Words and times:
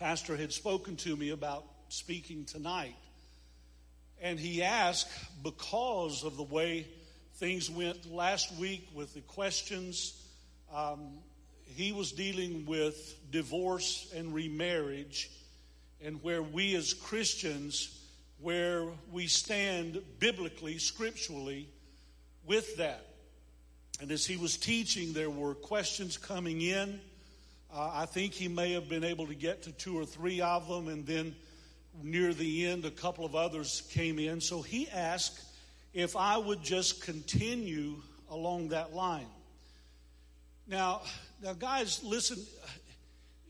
Pastor 0.00 0.34
had 0.34 0.50
spoken 0.50 0.96
to 0.96 1.14
me 1.14 1.28
about 1.28 1.62
speaking 1.90 2.46
tonight. 2.46 2.96
And 4.22 4.40
he 4.40 4.62
asked, 4.62 5.10
because 5.42 6.24
of 6.24 6.38
the 6.38 6.42
way 6.42 6.86
things 7.34 7.70
went 7.70 8.10
last 8.10 8.50
week 8.56 8.88
with 8.94 9.12
the 9.12 9.20
questions, 9.20 10.18
um, 10.74 11.18
he 11.76 11.92
was 11.92 12.12
dealing 12.12 12.64
with 12.64 13.14
divorce 13.30 14.10
and 14.16 14.32
remarriage, 14.32 15.30
and 16.02 16.22
where 16.22 16.42
we 16.42 16.74
as 16.76 16.94
Christians, 16.94 17.94
where 18.40 18.86
we 19.12 19.26
stand 19.26 20.00
biblically, 20.18 20.78
scripturally, 20.78 21.68
with 22.46 22.78
that. 22.78 23.04
And 24.00 24.10
as 24.10 24.24
he 24.24 24.38
was 24.38 24.56
teaching, 24.56 25.12
there 25.12 25.28
were 25.28 25.54
questions 25.54 26.16
coming 26.16 26.62
in. 26.62 27.02
Uh, 27.72 27.88
I 27.94 28.06
think 28.06 28.32
he 28.32 28.48
may 28.48 28.72
have 28.72 28.88
been 28.88 29.04
able 29.04 29.28
to 29.28 29.34
get 29.34 29.62
to 29.62 29.72
two 29.72 29.96
or 29.96 30.04
three 30.04 30.40
of 30.40 30.66
them, 30.66 30.88
and 30.88 31.06
then 31.06 31.36
near 32.02 32.34
the 32.34 32.66
end, 32.66 32.84
a 32.84 32.90
couple 32.90 33.24
of 33.24 33.36
others 33.36 33.82
came 33.92 34.18
in. 34.18 34.40
So 34.40 34.60
he 34.60 34.88
asked 34.88 35.40
if 35.94 36.16
I 36.16 36.36
would 36.36 36.64
just 36.64 37.00
continue 37.00 38.02
along 38.28 38.70
that 38.70 38.92
line. 38.92 39.28
Now, 40.66 41.02
now, 41.42 41.52
guys, 41.52 42.02
listen. 42.02 42.38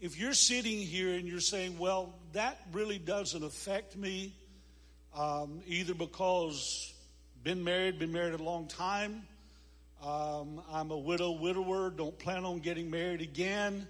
If 0.02 0.18
you're 0.18 0.34
sitting 0.34 0.78
here 0.78 1.14
and 1.14 1.26
you're 1.26 1.40
saying, 1.40 1.78
"Well, 1.78 2.14
that 2.32 2.58
really 2.72 2.98
doesn't 2.98 3.42
affect 3.42 3.96
me," 3.96 4.34
um, 5.14 5.62
either 5.66 5.94
because 5.94 6.92
been 7.42 7.64
married, 7.64 7.98
been 7.98 8.12
married 8.12 8.34
a 8.38 8.42
long 8.42 8.66
time, 8.66 9.26
um, 10.02 10.62
I'm 10.70 10.90
a 10.90 10.96
widow, 10.96 11.32
widower, 11.32 11.90
don't 11.90 12.18
plan 12.18 12.44
on 12.44 12.60
getting 12.60 12.90
married 12.90 13.22
again 13.22 13.86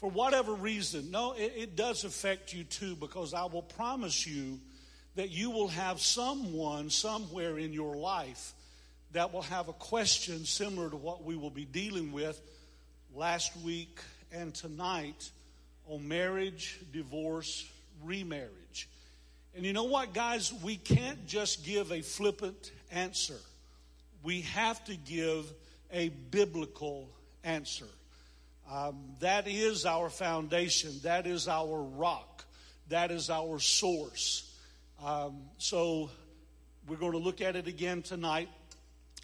for 0.00 0.10
whatever 0.10 0.54
reason. 0.54 1.10
No, 1.10 1.32
it, 1.32 1.52
it 1.56 1.76
does 1.76 2.04
affect 2.04 2.52
you 2.52 2.64
too, 2.64 2.96
because 2.96 3.34
I 3.34 3.44
will 3.44 3.62
promise 3.62 4.26
you 4.26 4.58
that 5.16 5.30
you 5.30 5.50
will 5.50 5.68
have 5.68 6.00
someone 6.00 6.90
somewhere 6.90 7.58
in 7.58 7.72
your 7.72 7.96
life 7.96 8.54
that 9.12 9.32
will 9.32 9.42
have 9.42 9.68
a 9.68 9.72
question 9.72 10.44
similar 10.44 10.88
to 10.88 10.96
what 10.96 11.24
we 11.24 11.36
will 11.36 11.50
be 11.50 11.64
dealing 11.64 12.12
with 12.12 12.40
last 13.14 13.56
week 13.58 14.00
and 14.32 14.54
tonight 14.54 15.30
on 15.88 16.06
marriage, 16.06 16.78
divorce, 16.92 17.68
remarriage. 18.04 18.88
And 19.56 19.66
you 19.66 19.72
know 19.72 19.84
what, 19.84 20.14
guys? 20.14 20.52
We 20.62 20.76
can't 20.76 21.26
just 21.26 21.64
give 21.64 21.90
a 21.90 22.02
flippant 22.02 22.70
answer. 22.92 23.38
We 24.22 24.42
have 24.42 24.82
to 24.84 24.94
give 24.96 25.52
a 25.92 26.10
biblical 26.30 27.08
answer. 27.42 27.86
Um, 28.68 28.96
that 29.20 29.46
is 29.46 29.86
our 29.86 30.10
foundation. 30.10 30.92
That 31.02 31.26
is 31.26 31.46
our 31.46 31.82
rock. 31.82 32.44
That 32.88 33.12
is 33.12 33.30
our 33.30 33.60
source. 33.60 34.52
Um, 35.04 35.42
so 35.58 36.10
we're 36.88 36.96
going 36.96 37.12
to 37.12 37.18
look 37.18 37.40
at 37.40 37.54
it 37.54 37.68
again 37.68 38.02
tonight. 38.02 38.48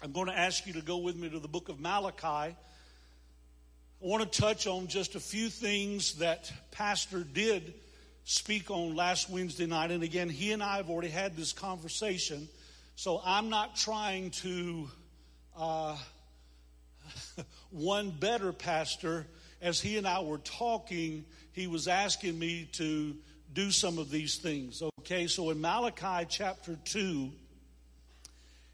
I'm 0.01 0.11
going 0.11 0.27
to 0.27 0.37
ask 0.37 0.65
you 0.65 0.73
to 0.73 0.81
go 0.81 0.97
with 0.97 1.15
me 1.15 1.29
to 1.29 1.39
the 1.39 1.47
book 1.47 1.69
of 1.69 1.79
Malachi. 1.79 2.27
I 2.27 2.55
want 3.99 4.31
to 4.31 4.41
touch 4.41 4.67
on 4.67 4.87
just 4.87 5.15
a 5.15 5.19
few 5.19 5.49
things 5.49 6.19
that 6.19 6.51
Pastor 6.71 7.23
did 7.23 7.73
speak 8.25 8.69
on 8.69 8.95
last 8.95 9.29
Wednesday 9.29 9.65
night. 9.65 9.89
And 9.89 10.03
again, 10.03 10.29
he 10.29 10.51
and 10.51 10.61
I 10.61 10.77
have 10.77 10.89
already 10.89 11.09
had 11.09 11.35
this 11.35 11.51
conversation. 11.51 12.47
So 12.95 13.21
I'm 13.25 13.49
not 13.49 13.75
trying 13.75 14.31
to 14.31 14.87
uh, 15.57 15.97
one 17.71 18.11
better 18.11 18.51
pastor 18.51 19.25
as 19.61 19.81
he 19.81 19.97
and 19.97 20.07
I 20.07 20.21
were 20.21 20.37
talking, 20.37 21.25
he 21.51 21.67
was 21.67 21.87
asking 21.87 22.37
me 22.37 22.69
to 22.73 23.15
do 23.53 23.71
some 23.71 23.97
of 23.97 24.09
these 24.09 24.37
things. 24.37 24.83
Okay, 24.99 25.27
so 25.27 25.49
in 25.49 25.59
Malachi 25.59 26.27
chapter 26.29 26.77
2 26.85 27.31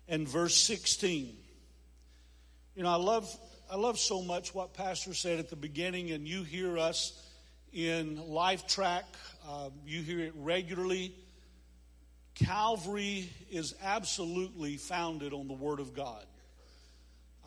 and 0.10 0.28
verse 0.28 0.56
16, 0.56 1.36
you 2.76 2.84
know, 2.84 2.90
I 2.90 2.96
love, 2.96 3.34
I 3.72 3.78
love 3.78 3.98
so 3.98 4.22
much 4.22 4.54
what 4.54 4.74
Pastor 4.74 5.14
said 5.14 5.40
at 5.40 5.50
the 5.50 5.56
beginning, 5.56 6.12
and 6.12 6.28
you 6.28 6.44
hear 6.44 6.78
us 6.78 7.14
in 7.72 8.18
LifeTrac, 8.18 9.04
uh, 9.48 9.70
you 9.86 10.02
hear 10.02 10.20
it 10.20 10.34
regularly. 10.36 11.16
Calvary 12.36 13.30
is 13.52 13.76
absolutely 13.84 14.78
founded 14.78 15.34
on 15.34 15.48
the 15.48 15.54
Word 15.54 15.80
of 15.80 15.94
God. 15.94 16.26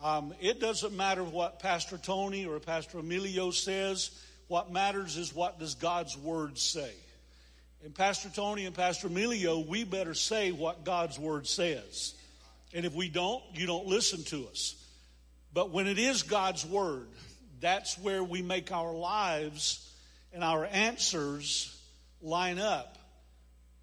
Um, 0.03 0.33
it 0.39 0.59
doesn't 0.59 0.95
matter 0.95 1.23
what 1.23 1.59
Pastor 1.59 1.97
Tony 1.97 2.45
or 2.45 2.59
Pastor 2.59 2.99
Emilio 2.99 3.51
says. 3.51 4.11
What 4.47 4.71
matters 4.71 5.17
is 5.17 5.33
what 5.33 5.59
does 5.59 5.75
God's 5.75 6.17
word 6.17 6.57
say. 6.57 6.91
And 7.83 7.93
Pastor 7.93 8.29
Tony 8.29 8.65
and 8.65 8.75
Pastor 8.75 9.07
Emilio, 9.07 9.59
we 9.59 9.83
better 9.83 10.13
say 10.13 10.51
what 10.51 10.83
God's 10.83 11.17
word 11.17 11.47
says. 11.47 12.13
And 12.73 12.85
if 12.85 12.93
we 12.93 13.09
don't, 13.09 13.43
you 13.53 13.65
don't 13.65 13.87
listen 13.87 14.23
to 14.25 14.47
us. 14.47 14.75
But 15.53 15.71
when 15.71 15.87
it 15.87 15.97
is 15.97 16.23
God's 16.23 16.65
word, 16.65 17.07
that's 17.59 17.97
where 17.97 18.23
we 18.23 18.41
make 18.41 18.71
our 18.71 18.93
lives 18.93 19.83
and 20.33 20.43
our 20.43 20.65
answers 20.65 21.75
line 22.21 22.59
up 22.59 22.97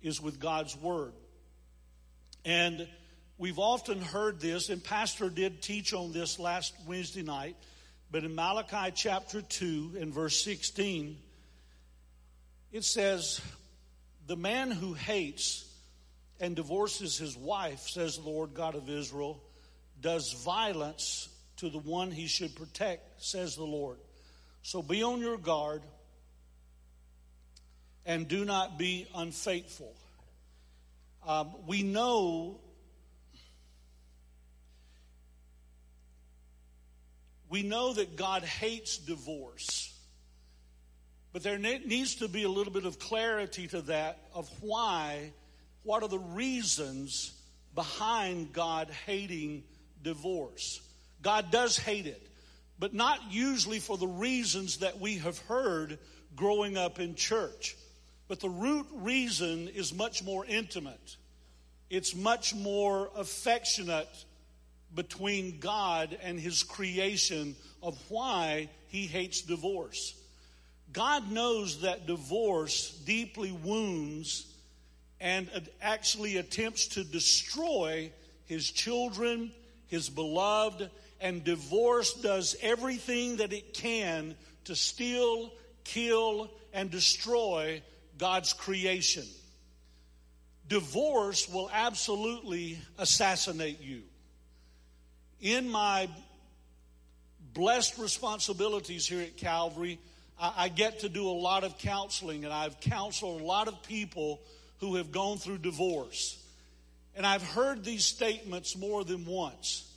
is 0.02 0.20
with 0.20 0.38
God's 0.38 0.76
word. 0.76 1.12
And 2.44 2.86
We've 3.36 3.58
often 3.58 4.00
heard 4.00 4.38
this, 4.38 4.68
and 4.68 4.82
Pastor 4.82 5.28
did 5.28 5.60
teach 5.60 5.92
on 5.92 6.12
this 6.12 6.38
last 6.38 6.72
Wednesday 6.86 7.22
night, 7.22 7.56
but 8.12 8.22
in 8.22 8.32
Malachi 8.32 8.92
chapter 8.94 9.42
2 9.42 9.96
and 10.00 10.14
verse 10.14 10.44
16, 10.44 11.16
it 12.70 12.84
says, 12.84 13.40
The 14.28 14.36
man 14.36 14.70
who 14.70 14.94
hates 14.94 15.68
and 16.38 16.54
divorces 16.54 17.18
his 17.18 17.36
wife, 17.36 17.80
says 17.88 18.18
the 18.18 18.22
Lord 18.28 18.54
God 18.54 18.76
of 18.76 18.88
Israel, 18.88 19.42
does 20.00 20.32
violence 20.44 21.28
to 21.56 21.68
the 21.68 21.78
one 21.78 22.12
he 22.12 22.28
should 22.28 22.54
protect, 22.54 23.20
says 23.20 23.56
the 23.56 23.64
Lord. 23.64 23.98
So 24.62 24.80
be 24.80 25.02
on 25.02 25.18
your 25.18 25.38
guard 25.38 25.82
and 28.06 28.28
do 28.28 28.44
not 28.44 28.78
be 28.78 29.08
unfaithful. 29.12 29.92
Um, 31.26 31.52
we 31.66 31.82
know 31.82 32.60
We 37.54 37.62
know 37.62 37.92
that 37.92 38.16
God 38.16 38.42
hates 38.42 38.98
divorce. 38.98 39.96
But 41.32 41.44
there 41.44 41.56
needs 41.56 42.16
to 42.16 42.26
be 42.26 42.42
a 42.42 42.48
little 42.48 42.72
bit 42.72 42.84
of 42.84 42.98
clarity 42.98 43.68
to 43.68 43.80
that 43.82 44.18
of 44.34 44.50
why, 44.60 45.32
what 45.84 46.02
are 46.02 46.08
the 46.08 46.18
reasons 46.18 47.32
behind 47.72 48.52
God 48.52 48.90
hating 49.06 49.62
divorce. 50.02 50.80
God 51.22 51.52
does 51.52 51.78
hate 51.78 52.08
it, 52.08 52.26
but 52.80 52.92
not 52.92 53.20
usually 53.30 53.78
for 53.78 53.96
the 53.96 54.08
reasons 54.08 54.78
that 54.78 54.98
we 54.98 55.18
have 55.18 55.38
heard 55.38 56.00
growing 56.34 56.76
up 56.76 56.98
in 56.98 57.14
church. 57.14 57.76
But 58.26 58.40
the 58.40 58.50
root 58.50 58.88
reason 58.94 59.68
is 59.68 59.94
much 59.94 60.24
more 60.24 60.44
intimate. 60.44 61.18
It's 61.88 62.16
much 62.16 62.52
more 62.52 63.10
affectionate 63.16 64.24
between 64.94 65.58
God 65.58 66.16
and 66.22 66.38
his 66.38 66.62
creation 66.62 67.56
of 67.82 67.98
why 68.08 68.68
he 68.88 69.06
hates 69.06 69.42
divorce. 69.42 70.14
God 70.92 71.30
knows 71.30 71.80
that 71.80 72.06
divorce 72.06 72.90
deeply 73.04 73.52
wounds 73.52 74.46
and 75.20 75.48
actually 75.82 76.36
attempts 76.36 76.88
to 76.88 77.04
destroy 77.04 78.12
his 78.46 78.70
children, 78.70 79.50
his 79.88 80.08
beloved, 80.08 80.90
and 81.20 81.42
divorce 81.42 82.14
does 82.14 82.56
everything 82.62 83.36
that 83.38 83.52
it 83.52 83.74
can 83.74 84.36
to 84.64 84.76
steal, 84.76 85.50
kill, 85.82 86.50
and 86.72 86.90
destroy 86.90 87.82
God's 88.18 88.52
creation. 88.52 89.24
Divorce 90.68 91.48
will 91.48 91.70
absolutely 91.72 92.78
assassinate 92.98 93.80
you 93.80 94.02
in 95.40 95.68
my 95.68 96.08
blessed 97.52 97.98
responsibilities 97.98 99.06
here 99.06 99.20
at 99.20 99.36
Calvary, 99.36 99.98
I, 100.38 100.68
get 100.68 101.00
to 101.00 101.08
do 101.08 101.28
a 101.28 101.30
lot 101.30 101.62
of 101.62 101.78
counseling, 101.78 102.44
and 102.44 102.52
I've 102.52 102.80
counseled 102.80 103.40
a 103.40 103.44
lot 103.44 103.68
of 103.68 103.82
people 103.84 104.40
who 104.80 104.96
have 104.96 105.12
gone 105.12 105.38
through 105.38 105.58
divorce. 105.58 106.42
And 107.14 107.24
I've 107.24 107.42
heard 107.42 107.84
these 107.84 108.04
statements 108.04 108.76
more 108.76 109.04
than 109.04 109.24
once. 109.24 109.88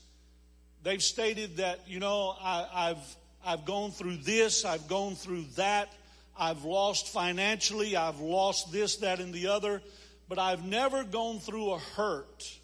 They've 0.84 1.02
stated 1.02 1.58
that, 1.58 1.82
you 1.88 2.00
know, 2.00 2.36
I, 2.40 2.90
have 2.90 3.16
I've 3.44 3.66
gone 3.66 3.92
through 3.92 4.18
this, 4.18 4.64
I've 4.64 4.88
gone 4.88 5.16
through 5.16 5.46
that, 5.56 5.92
I've 6.40 6.64
lost 6.64 7.08
financially, 7.08 7.96
I've 7.96 8.20
lost 8.20 8.72
this, 8.72 8.98
that, 8.98 9.20
and 9.20 9.34
the 9.34 9.48
other, 9.48 9.82
but 10.30 10.38
I've 10.38 10.66
never 10.66 11.04
gone 11.04 11.40
through 11.40 11.72
a 11.72 11.80
hurt 11.80 12.58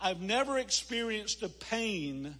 I've 0.00 0.20
never 0.20 0.58
experienced 0.58 1.42
a 1.42 1.48
pain 1.48 2.34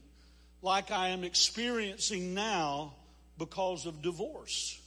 like 0.63 0.91
I 0.91 1.09
am 1.09 1.25
experiencing 1.25 2.35
now 2.35 2.95
because 3.39 3.87
of 3.87 4.03
divorce. 4.03 4.81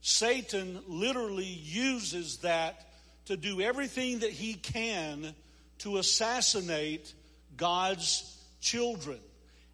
Satan 0.00 0.80
literally 0.86 1.44
uses 1.44 2.38
that 2.38 2.86
to 3.26 3.36
do 3.36 3.60
everything 3.60 4.20
that 4.20 4.30
he 4.30 4.54
can 4.54 5.34
to 5.78 5.98
assassinate 5.98 7.12
God's 7.56 8.38
children. 8.60 9.18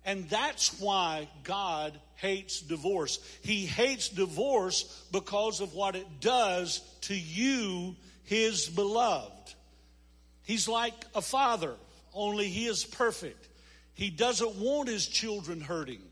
And 0.05 0.28
that's 0.28 0.81
why 0.81 1.28
God 1.43 1.99
hates 2.17 2.61
divorce. 2.61 3.19
He 3.43 3.67
hates 3.67 4.08
divorce 4.08 5.05
because 5.12 5.61
of 5.61 5.75
what 5.75 5.96
it 5.96 6.20
does 6.20 6.81
to 7.02 7.14
you, 7.14 7.96
his 8.25 8.69
beloved. 8.69 9.32
He's 10.44 10.69
like 10.69 10.94
a 11.14 11.23
father, 11.23 11.75
only 12.16 12.48
he 12.48 12.66
is 12.66 12.84
perfect. 12.84 13.48
He 13.94 14.10
doesn't 14.10 14.56
want 14.56 14.88
his 14.88 15.06
children 15.06 15.60
hurting. 15.60 16.02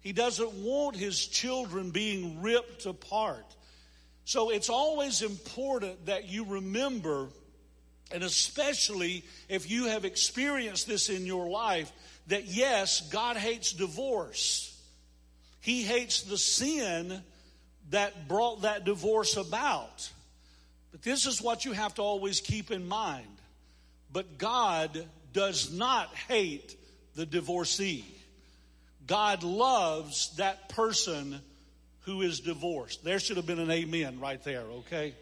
He 0.00 0.12
doesn't 0.12 0.52
want 0.54 0.96
his 0.96 1.26
children 1.26 1.90
being 1.90 2.40
ripped 2.42 2.86
apart. 2.86 3.44
So 4.24 4.50
it's 4.50 4.68
always 4.68 5.22
important 5.22 6.06
that 6.06 6.28
you 6.28 6.44
remember, 6.44 7.28
and 8.12 8.22
especially 8.22 9.24
if 9.48 9.70
you 9.70 9.86
have 9.86 10.04
experienced 10.04 10.86
this 10.86 11.08
in 11.08 11.26
your 11.26 11.48
life, 11.48 11.92
that 12.28 12.46
yes, 12.46 13.00
God 13.10 13.36
hates 13.36 13.72
divorce. 13.72 14.68
He 15.60 15.82
hates 15.82 16.22
the 16.22 16.38
sin 16.38 17.22
that 17.90 18.26
brought 18.26 18.62
that 18.62 18.84
divorce 18.84 19.36
about. 19.36 20.10
But 20.90 21.02
this 21.02 21.26
is 21.26 21.40
what 21.40 21.64
you 21.64 21.72
have 21.72 21.94
to 21.94 22.02
always 22.02 22.40
keep 22.40 22.70
in 22.70 22.86
mind. 22.86 23.26
But 24.12 24.38
God 24.38 25.06
does 25.32 25.72
not 25.72 26.14
hate 26.14 26.76
the 27.14 27.26
divorcee. 27.26 28.04
God 29.06 29.42
loves 29.42 30.34
that 30.36 30.68
person 30.68 31.40
who 32.00 32.22
is 32.22 32.40
divorced. 32.40 33.04
There 33.04 33.18
should 33.18 33.36
have 33.36 33.46
been 33.46 33.58
an 33.58 33.70
amen 33.70 34.20
right 34.20 34.42
there, 34.44 34.62
okay? 34.62 35.14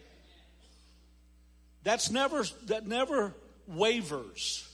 That's 1.82 2.10
never 2.10 2.44
that 2.66 2.86
never 2.86 3.34
wavers. 3.66 4.66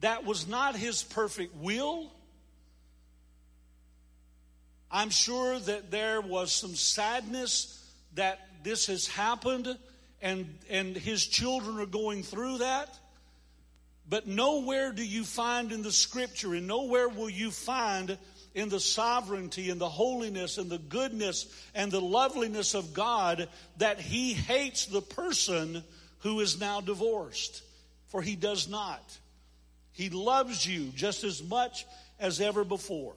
That 0.00 0.24
was 0.24 0.46
not 0.46 0.76
his 0.76 1.02
perfect 1.02 1.56
will. 1.56 2.12
I'm 4.90 5.10
sure 5.10 5.58
that 5.58 5.90
there 5.90 6.20
was 6.20 6.52
some 6.52 6.74
sadness 6.74 7.72
that 8.14 8.38
this 8.62 8.86
has 8.86 9.06
happened 9.06 9.76
and, 10.22 10.58
and 10.70 10.96
his 10.96 11.26
children 11.26 11.78
are 11.80 11.86
going 11.86 12.22
through 12.22 12.58
that. 12.58 12.98
But 14.08 14.26
nowhere 14.26 14.92
do 14.92 15.04
you 15.04 15.24
find 15.24 15.72
in 15.72 15.82
the 15.82 15.92
scripture, 15.92 16.54
and 16.54 16.66
nowhere 16.66 17.08
will 17.08 17.30
you 17.30 17.50
find 17.50 18.16
in 18.54 18.68
the 18.68 18.80
sovereignty 18.80 19.68
and 19.68 19.80
the 19.80 19.88
holiness 19.88 20.58
and 20.58 20.70
the 20.70 20.78
goodness 20.78 21.46
and 21.74 21.92
the 21.92 22.00
loveliness 22.00 22.74
of 22.74 22.94
God 22.94 23.48
that 23.78 24.00
he 24.00 24.32
hates 24.32 24.86
the 24.86 25.02
person 25.02 25.82
who 26.20 26.40
is 26.40 26.58
now 26.58 26.80
divorced. 26.80 27.62
For 28.06 28.22
he 28.22 28.36
does 28.36 28.68
not. 28.68 29.18
He 29.92 30.08
loves 30.08 30.64
you 30.64 30.86
just 30.94 31.24
as 31.24 31.42
much 31.42 31.84
as 32.18 32.40
ever 32.40 32.64
before. 32.64 33.14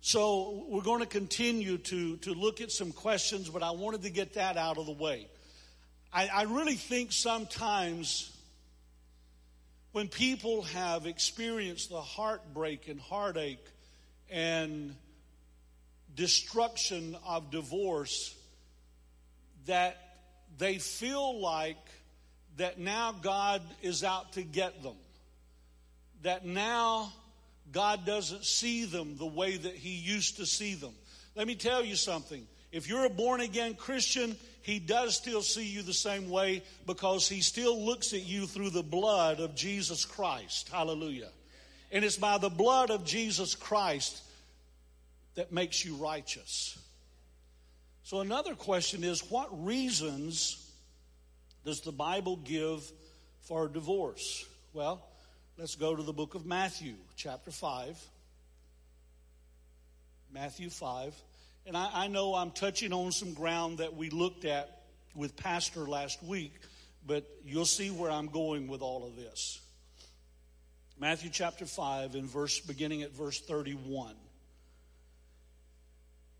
So 0.00 0.66
we're 0.68 0.82
going 0.82 1.00
to 1.00 1.06
continue 1.06 1.78
to, 1.78 2.16
to 2.18 2.34
look 2.34 2.60
at 2.60 2.72
some 2.72 2.92
questions, 2.92 3.48
but 3.48 3.62
I 3.62 3.70
wanted 3.70 4.02
to 4.02 4.10
get 4.10 4.34
that 4.34 4.56
out 4.56 4.78
of 4.78 4.86
the 4.86 4.92
way. 4.92 5.28
I, 6.12 6.28
I 6.28 6.42
really 6.42 6.74
think 6.74 7.12
sometimes 7.12 8.33
when 9.94 10.08
people 10.08 10.62
have 10.62 11.06
experienced 11.06 11.88
the 11.88 12.00
heartbreak 12.00 12.88
and 12.88 13.00
heartache 13.00 13.64
and 14.28 14.92
destruction 16.16 17.16
of 17.24 17.52
divorce, 17.52 18.34
that 19.66 19.96
they 20.58 20.78
feel 20.78 21.40
like 21.40 21.78
that 22.56 22.80
now 22.80 23.12
God 23.12 23.62
is 23.82 24.02
out 24.02 24.32
to 24.32 24.42
get 24.42 24.82
them. 24.82 24.96
That 26.22 26.44
now 26.44 27.12
God 27.70 28.04
doesn't 28.04 28.44
see 28.44 28.86
them 28.86 29.16
the 29.16 29.24
way 29.24 29.56
that 29.56 29.76
He 29.76 29.90
used 29.90 30.38
to 30.38 30.46
see 30.46 30.74
them. 30.74 30.94
Let 31.36 31.46
me 31.46 31.54
tell 31.54 31.84
you 31.84 31.94
something. 31.94 32.44
If 32.74 32.88
you're 32.88 33.06
a 33.06 33.10
born 33.10 33.40
again 33.40 33.74
Christian, 33.74 34.36
He 34.62 34.78
does 34.78 35.16
still 35.16 35.42
see 35.42 35.64
you 35.64 35.82
the 35.82 35.94
same 35.94 36.28
way 36.28 36.62
because 36.86 37.28
He 37.28 37.40
still 37.40 37.82
looks 37.84 38.12
at 38.12 38.26
you 38.26 38.46
through 38.46 38.70
the 38.70 38.82
blood 38.82 39.40
of 39.40 39.54
Jesus 39.54 40.04
Christ. 40.04 40.68
Hallelujah. 40.68 41.30
And 41.90 42.04
it's 42.04 42.16
by 42.16 42.38
the 42.38 42.50
blood 42.50 42.90
of 42.90 43.04
Jesus 43.04 43.54
Christ 43.54 44.22
that 45.36 45.52
makes 45.52 45.84
you 45.84 45.94
righteous. 45.94 46.78
So, 48.02 48.20
another 48.20 48.54
question 48.54 49.04
is 49.04 49.20
what 49.30 49.64
reasons 49.64 50.60
does 51.64 51.80
the 51.80 51.92
Bible 51.92 52.36
give 52.36 52.90
for 53.42 53.66
a 53.66 53.68
divorce? 53.70 54.44
Well, 54.74 55.02
Let's 55.56 55.76
go 55.76 55.94
to 55.94 56.02
the 56.02 56.12
book 56.12 56.34
of 56.34 56.44
Matthew, 56.44 56.94
chapter 57.14 57.52
5. 57.52 57.96
Matthew 60.32 60.68
5. 60.68 61.14
And 61.66 61.76
I, 61.76 61.90
I, 61.94 62.06
know 62.08 62.34
I'm 62.34 62.50
touching 62.50 62.92
on 62.92 63.10
some 63.10 63.32
ground 63.32 63.78
that 63.78 63.96
we 63.96 64.10
looked 64.10 64.44
at 64.44 64.82
with 65.14 65.34
Pastor 65.34 65.80
last 65.80 66.22
week, 66.22 66.52
but 67.06 67.26
you'll 67.42 67.64
see 67.64 67.90
where 67.90 68.10
I'm 68.10 68.26
going 68.26 68.68
with 68.68 68.82
all 68.82 69.06
of 69.06 69.16
this. 69.16 69.60
Matthew 70.98 71.30
chapter 71.30 71.64
5 71.64 72.16
and 72.16 72.24
verse 72.24 72.60
beginning 72.60 73.02
at 73.02 73.12
verse 73.12 73.40
31. 73.40 74.14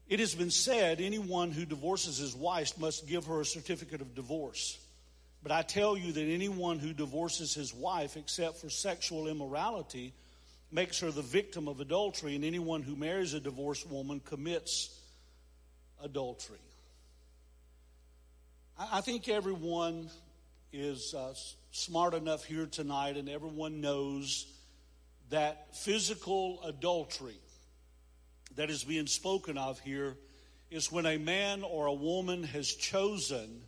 It 0.09 0.21
has 0.21 0.35
been 0.35 0.51
said 0.51 1.01
anyone 1.01 1.51
who 1.51 1.65
divorces 1.65 2.19
his 2.19 2.37
wife 2.37 2.79
must 2.79 3.09
give 3.09 3.25
her 3.25 3.41
a 3.41 3.47
certificate 3.47 4.03
of 4.03 4.15
divorce. 4.15 4.79
But 5.43 5.53
I 5.53 5.63
tell 5.63 5.97
you 5.97 6.13
that 6.13 6.21
anyone 6.23 6.79
who 6.79 6.93
divorces 6.93 7.55
his 7.55 7.73
wife 7.73 8.19
except 8.19 8.59
for 8.59 8.69
sexual 8.69 9.29
immorality 9.29 10.13
makes 10.71 11.01
her 11.01 11.11
the 11.11 11.23
victim 11.23 11.67
of 11.67 11.81
adultery, 11.81 12.35
and 12.35 12.45
anyone 12.45 12.83
who 12.83 12.95
marries 12.95 13.33
a 13.33 13.41
divorced 13.41 13.89
woman 13.89 14.21
commits 14.21 15.01
adultery. 16.03 16.59
I 18.79 19.01
think 19.01 19.29
everyone 19.29 20.09
is 20.73 21.15
uh, 21.15 21.35
smart 21.71 22.15
enough 22.15 22.45
here 22.45 22.67
tonight, 22.67 23.17
and 23.17 23.29
everyone 23.29 23.81
knows 23.81 24.47
that 25.31 25.77
physical 25.77 26.61
adultery 26.65 27.39
that 28.57 28.71
is 28.71 28.85
being 28.85 29.07
spoken 29.07 29.59
of 29.59 29.79
here 29.81 30.17
is 30.71 30.91
when 30.91 31.07
a 31.07 31.19
man 31.19 31.63
or 31.63 31.87
a 31.87 31.93
woman 31.93 32.43
has 32.43 32.73
chosen 32.73 33.63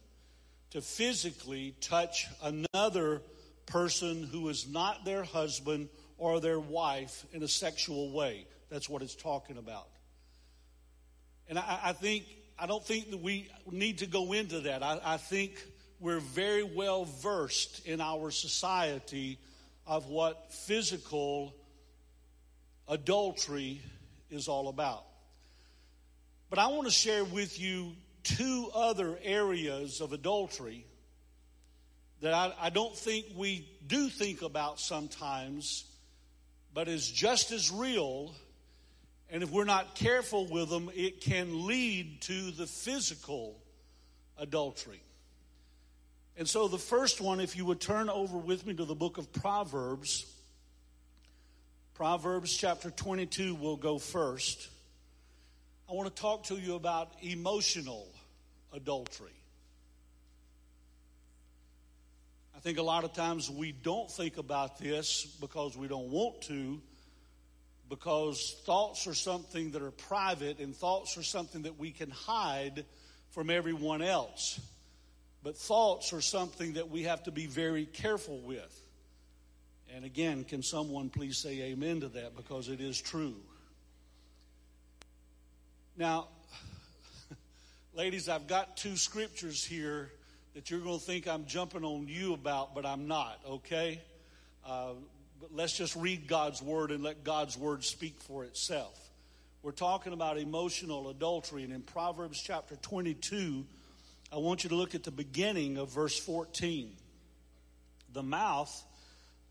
to 0.70 0.80
physically 0.80 1.74
touch 1.80 2.26
another 2.42 3.22
person 3.66 4.24
who 4.24 4.48
is 4.48 4.68
not 4.68 5.04
their 5.04 5.22
husband 5.22 5.88
or 6.18 6.40
their 6.40 6.58
wife 6.58 7.24
in 7.32 7.42
a 7.42 7.48
sexual 7.48 8.10
way. 8.12 8.46
That's 8.70 8.88
what 8.88 9.02
it's 9.02 9.14
talking 9.14 9.56
about. 9.56 9.86
And 11.48 11.58
I, 11.58 11.80
I 11.84 11.92
think, 11.92 12.24
I 12.58 12.66
don't 12.66 12.84
think 12.84 13.10
that 13.10 13.20
we 13.20 13.48
need 13.70 13.98
to 13.98 14.06
go 14.06 14.32
into 14.32 14.60
that. 14.60 14.82
I, 14.82 15.00
I 15.04 15.16
think 15.16 15.62
we're 16.00 16.20
very 16.20 16.62
well 16.62 17.04
versed 17.04 17.86
in 17.86 18.00
our 18.00 18.30
society 18.30 19.38
of 19.86 20.06
what 20.06 20.52
physical 20.52 21.54
adultery 22.88 23.80
is 24.30 24.48
all 24.48 24.68
about. 24.68 25.04
But 26.50 26.58
I 26.58 26.68
want 26.68 26.86
to 26.86 26.92
share 26.92 27.24
with 27.24 27.58
you 27.58 27.92
two 28.22 28.70
other 28.74 29.18
areas 29.22 30.00
of 30.00 30.12
adultery 30.12 30.84
that 32.20 32.34
I, 32.34 32.52
I, 32.60 32.70
don't 32.70 32.96
think 32.96 33.26
we 33.36 33.68
do 33.86 34.08
think 34.08 34.42
about 34.42 34.80
sometimes, 34.80 35.84
but 36.72 36.88
is 36.88 37.08
just 37.08 37.52
as 37.52 37.70
real. 37.70 38.34
And 39.30 39.42
if 39.42 39.50
we're 39.50 39.64
not 39.64 39.94
careful 39.94 40.46
with 40.46 40.70
them, 40.70 40.90
it 40.94 41.20
can 41.20 41.66
lead 41.66 42.20
to 42.22 42.50
the 42.52 42.66
physical 42.66 43.60
adultery. 44.38 45.00
And 46.36 46.48
so, 46.48 46.68
the 46.68 46.78
first 46.78 47.20
one, 47.20 47.40
if 47.40 47.56
you 47.56 47.64
would 47.64 47.80
turn 47.80 48.10
over 48.10 48.36
with 48.36 48.66
me 48.66 48.74
to 48.74 48.84
the 48.84 48.94
book 48.94 49.18
of 49.18 49.32
Proverbs, 49.32 50.26
Proverbs 51.94 52.54
chapter 52.54 52.90
22 52.90 53.54
will 53.54 53.76
go 53.76 53.98
first. 53.98 54.68
I 55.88 55.94
want 55.94 56.14
to 56.14 56.20
talk 56.20 56.44
to 56.44 56.56
you 56.56 56.74
about 56.74 57.14
emotional 57.22 58.06
adultery. 58.74 59.30
I 62.54 62.58
think 62.58 62.76
a 62.76 62.82
lot 62.82 63.04
of 63.04 63.14
times 63.14 63.48
we 63.48 63.72
don't 63.72 64.10
think 64.10 64.36
about 64.36 64.78
this 64.78 65.24
because 65.40 65.74
we 65.74 65.88
don't 65.88 66.10
want 66.10 66.42
to, 66.42 66.82
because 67.88 68.56
thoughts 68.64 69.06
are 69.06 69.14
something 69.14 69.70
that 69.72 69.82
are 69.82 69.90
private 69.90 70.58
and 70.58 70.74
thoughts 70.74 71.16
are 71.16 71.22
something 71.22 71.62
that 71.62 71.78
we 71.78 71.90
can 71.90 72.10
hide 72.10 72.84
from 73.30 73.50
everyone 73.50 74.02
else. 74.02 74.60
But 75.42 75.56
thoughts 75.56 76.12
are 76.12 76.20
something 76.20 76.74
that 76.74 76.90
we 76.90 77.04
have 77.04 77.22
to 77.24 77.30
be 77.30 77.46
very 77.46 77.86
careful 77.86 78.38
with. 78.38 78.82
And 79.94 80.04
again, 80.04 80.44
can 80.44 80.62
someone 80.62 81.10
please 81.10 81.38
say 81.38 81.60
amen 81.62 82.00
to 82.00 82.08
that 82.08 82.36
because 82.36 82.68
it 82.68 82.80
is 82.80 83.00
true. 83.00 83.36
Now, 85.96 86.28
Ladies, 87.96 88.28
I've 88.28 88.46
got 88.46 88.76
two 88.76 88.94
scriptures 88.94 89.64
here 89.64 90.10
that 90.52 90.70
you're 90.70 90.80
going 90.80 90.98
to 90.98 91.04
think 91.04 91.26
I'm 91.26 91.46
jumping 91.46 91.82
on 91.82 92.08
you 92.08 92.34
about, 92.34 92.74
but 92.74 92.84
I'm 92.84 93.08
not, 93.08 93.40
okay? 93.48 94.02
Uh, 94.66 94.92
let's 95.52 95.76
just 95.76 95.96
read 95.96 96.26
God's 96.26 96.62
word 96.62 96.90
and 96.90 97.02
let 97.02 97.24
God's 97.24 97.56
word 97.56 97.84
speak 97.84 98.20
for 98.20 98.44
itself. 98.44 98.98
We're 99.62 99.72
talking 99.72 100.12
about 100.12 100.38
emotional 100.38 101.08
adultery, 101.08 101.64
and 101.64 101.72
in 101.72 101.82
Proverbs 101.82 102.40
chapter 102.40 102.76
22, 102.76 103.64
I 104.32 104.36
want 104.36 104.64
you 104.64 104.70
to 104.70 104.76
look 104.76 104.94
at 104.94 105.04
the 105.04 105.10
beginning 105.10 105.76
of 105.78 105.90
verse 105.90 106.18
14. 106.18 106.92
The 108.12 108.22
mouth 108.22 108.84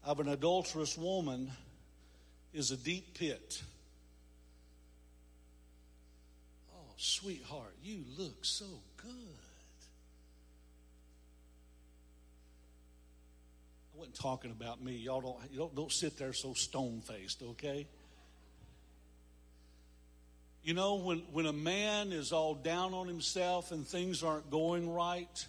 of 0.04 0.20
an 0.20 0.30
adulterous 0.30 0.98
woman 0.98 1.52
is 2.54 2.72
a 2.72 2.78
deep 2.78 3.18
pit. 3.18 3.62
Oh, 6.74 6.94
sweetheart, 6.98 7.76
you 7.84 8.04
look 8.18 8.46
so 8.46 8.66
good. 8.98 9.45
I 13.96 14.00
wasn't 14.00 14.16
talking 14.16 14.52
about 14.52 14.84
me. 14.84 14.94
Y'all 14.94 15.22
don't, 15.22 15.38
you 15.52 15.58
don't, 15.58 15.76
don't 15.76 15.92
sit 15.92 16.18
there 16.18 16.34
so 16.34 16.54
stone 16.54 17.02
faced, 17.02 17.42
okay? 17.42 17.88
You 20.64 20.74
know, 20.74 20.96
when, 20.96 21.20
when 21.32 21.46
a 21.46 21.54
man 21.54 22.12
is 22.12 22.34
all 22.34 22.56
down 22.56 22.94
on 22.94 23.08
himself 23.08 23.72
and 23.72 23.88
things 23.88 24.22
aren't 24.22 24.50
going 24.52 24.92
right, 24.92 25.46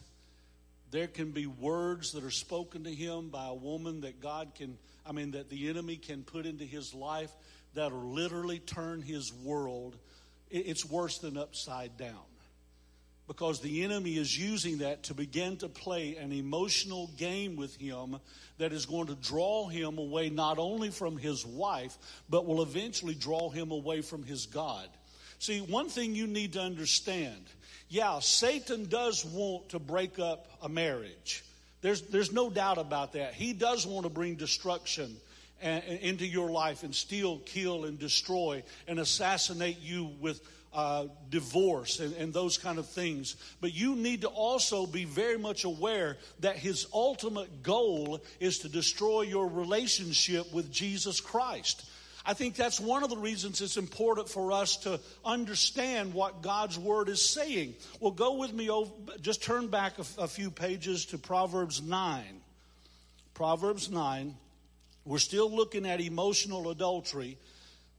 there 0.92 1.08
can 1.08 1.32
be 1.32 1.46
words 1.46 2.12
that 2.12 2.22
are 2.22 2.30
spoken 2.30 2.84
to 2.84 2.94
him 2.94 3.30
by 3.30 3.48
a 3.48 3.54
woman 3.54 4.02
that 4.02 4.20
God 4.20 4.52
can, 4.54 4.78
I 5.04 5.10
mean, 5.10 5.32
that 5.32 5.50
the 5.50 5.68
enemy 5.68 5.96
can 5.96 6.22
put 6.22 6.46
into 6.46 6.64
his 6.64 6.94
life 6.94 7.30
that'll 7.74 8.12
literally 8.12 8.60
turn 8.60 9.02
his 9.02 9.32
world. 9.32 9.96
It's 10.50 10.84
worse 10.84 11.18
than 11.18 11.36
upside 11.36 11.96
down 11.96 12.22
because 13.26 13.60
the 13.60 13.82
enemy 13.82 14.16
is 14.16 14.38
using 14.38 14.78
that 14.78 15.04
to 15.04 15.14
begin 15.14 15.56
to 15.58 15.68
play 15.68 16.16
an 16.16 16.32
emotional 16.32 17.10
game 17.16 17.56
with 17.56 17.76
him 17.76 18.16
that 18.58 18.72
is 18.72 18.86
going 18.86 19.08
to 19.08 19.14
draw 19.16 19.66
him 19.68 19.98
away 19.98 20.30
not 20.30 20.58
only 20.58 20.90
from 20.90 21.16
his 21.16 21.44
wife, 21.44 21.96
but 22.28 22.46
will 22.46 22.62
eventually 22.62 23.14
draw 23.14 23.50
him 23.50 23.70
away 23.70 24.00
from 24.00 24.22
his 24.22 24.46
God. 24.46 24.88
See, 25.38 25.60
one 25.60 25.88
thing 25.88 26.14
you 26.14 26.26
need 26.26 26.54
to 26.54 26.60
understand 26.60 27.44
yeah, 27.88 28.18
Satan 28.18 28.86
does 28.86 29.24
want 29.24 29.68
to 29.68 29.78
break 29.78 30.18
up 30.18 30.48
a 30.60 30.68
marriage. 30.68 31.44
There's, 31.82 32.02
there's 32.02 32.32
no 32.32 32.50
doubt 32.50 32.78
about 32.78 33.12
that. 33.12 33.34
He 33.34 33.52
does 33.52 33.86
want 33.86 34.04
to 34.04 34.10
bring 34.10 34.34
destruction 34.34 35.16
into 35.62 36.26
your 36.26 36.50
life 36.50 36.82
and 36.82 36.94
steal, 36.94 37.38
kill, 37.38 37.84
and 37.84 37.98
destroy 37.98 38.64
and 38.88 38.98
assassinate 38.98 39.80
you 39.80 40.10
with 40.20 40.40
uh, 40.72 41.06
divorce 41.30 42.00
and, 42.00 42.14
and 42.16 42.32
those 42.32 42.58
kind 42.58 42.78
of 42.78 42.86
things. 42.86 43.36
But 43.60 43.74
you 43.74 43.96
need 43.96 44.22
to 44.22 44.28
also 44.28 44.86
be 44.86 45.04
very 45.04 45.38
much 45.38 45.64
aware 45.64 46.18
that 46.40 46.56
his 46.56 46.86
ultimate 46.92 47.62
goal 47.62 48.22
is 48.40 48.58
to 48.60 48.68
destroy 48.68 49.22
your 49.22 49.48
relationship 49.48 50.52
with 50.52 50.70
Jesus 50.70 51.20
Christ. 51.20 51.86
I 52.28 52.34
think 52.34 52.56
that's 52.56 52.80
one 52.80 53.04
of 53.04 53.10
the 53.10 53.16
reasons 53.16 53.60
it's 53.60 53.76
important 53.76 54.28
for 54.28 54.50
us 54.50 54.78
to 54.78 54.98
understand 55.24 56.12
what 56.12 56.42
God's 56.42 56.76
Word 56.76 57.08
is 57.08 57.24
saying. 57.24 57.76
Well, 58.00 58.10
go 58.10 58.34
with 58.34 58.52
me, 58.52 58.68
over, 58.68 58.90
just 59.20 59.44
turn 59.44 59.68
back 59.68 59.98
a, 59.98 60.22
a 60.22 60.26
few 60.26 60.50
pages 60.50 61.06
to 61.06 61.18
Proverbs 61.18 61.80
9. 61.80 62.24
Proverbs 63.32 63.90
9. 63.90 64.34
We're 65.04 65.18
still 65.18 65.48
looking 65.48 65.86
at 65.86 66.00
emotional 66.00 66.68
adultery. 66.70 67.38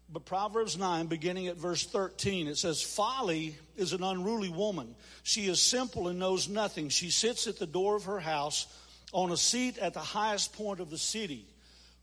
But 0.10 0.26
Proverbs 0.26 0.78
9, 0.78 1.08
beginning 1.08 1.48
at 1.48 1.58
verse 1.58 1.86
13, 1.86 2.48
it 2.48 2.58
says, 2.58 2.82
Folly 2.82 3.58
is 3.76 3.92
an 3.92 4.04
unruly 4.04 4.50
woman. 4.50 4.96
She 5.24 5.48
is 5.48 5.62
simple 5.62 6.08
and 6.08 6.18
knows 6.18 6.48
nothing. 6.48 6.90
She 6.90 7.10
sits 7.10 7.46
at 7.48 7.60
the 7.60 7.66
door 7.66 7.98
of 7.98 8.06
her 8.06 8.20
house 8.20 8.68
on 9.12 9.32
a 9.32 9.38
seat 9.38 9.78
at 9.78 9.94
the 9.94 10.00
highest 10.00 10.54
point 10.54 10.80
of 10.80 10.90
the 10.90 10.98
city, 10.98 11.46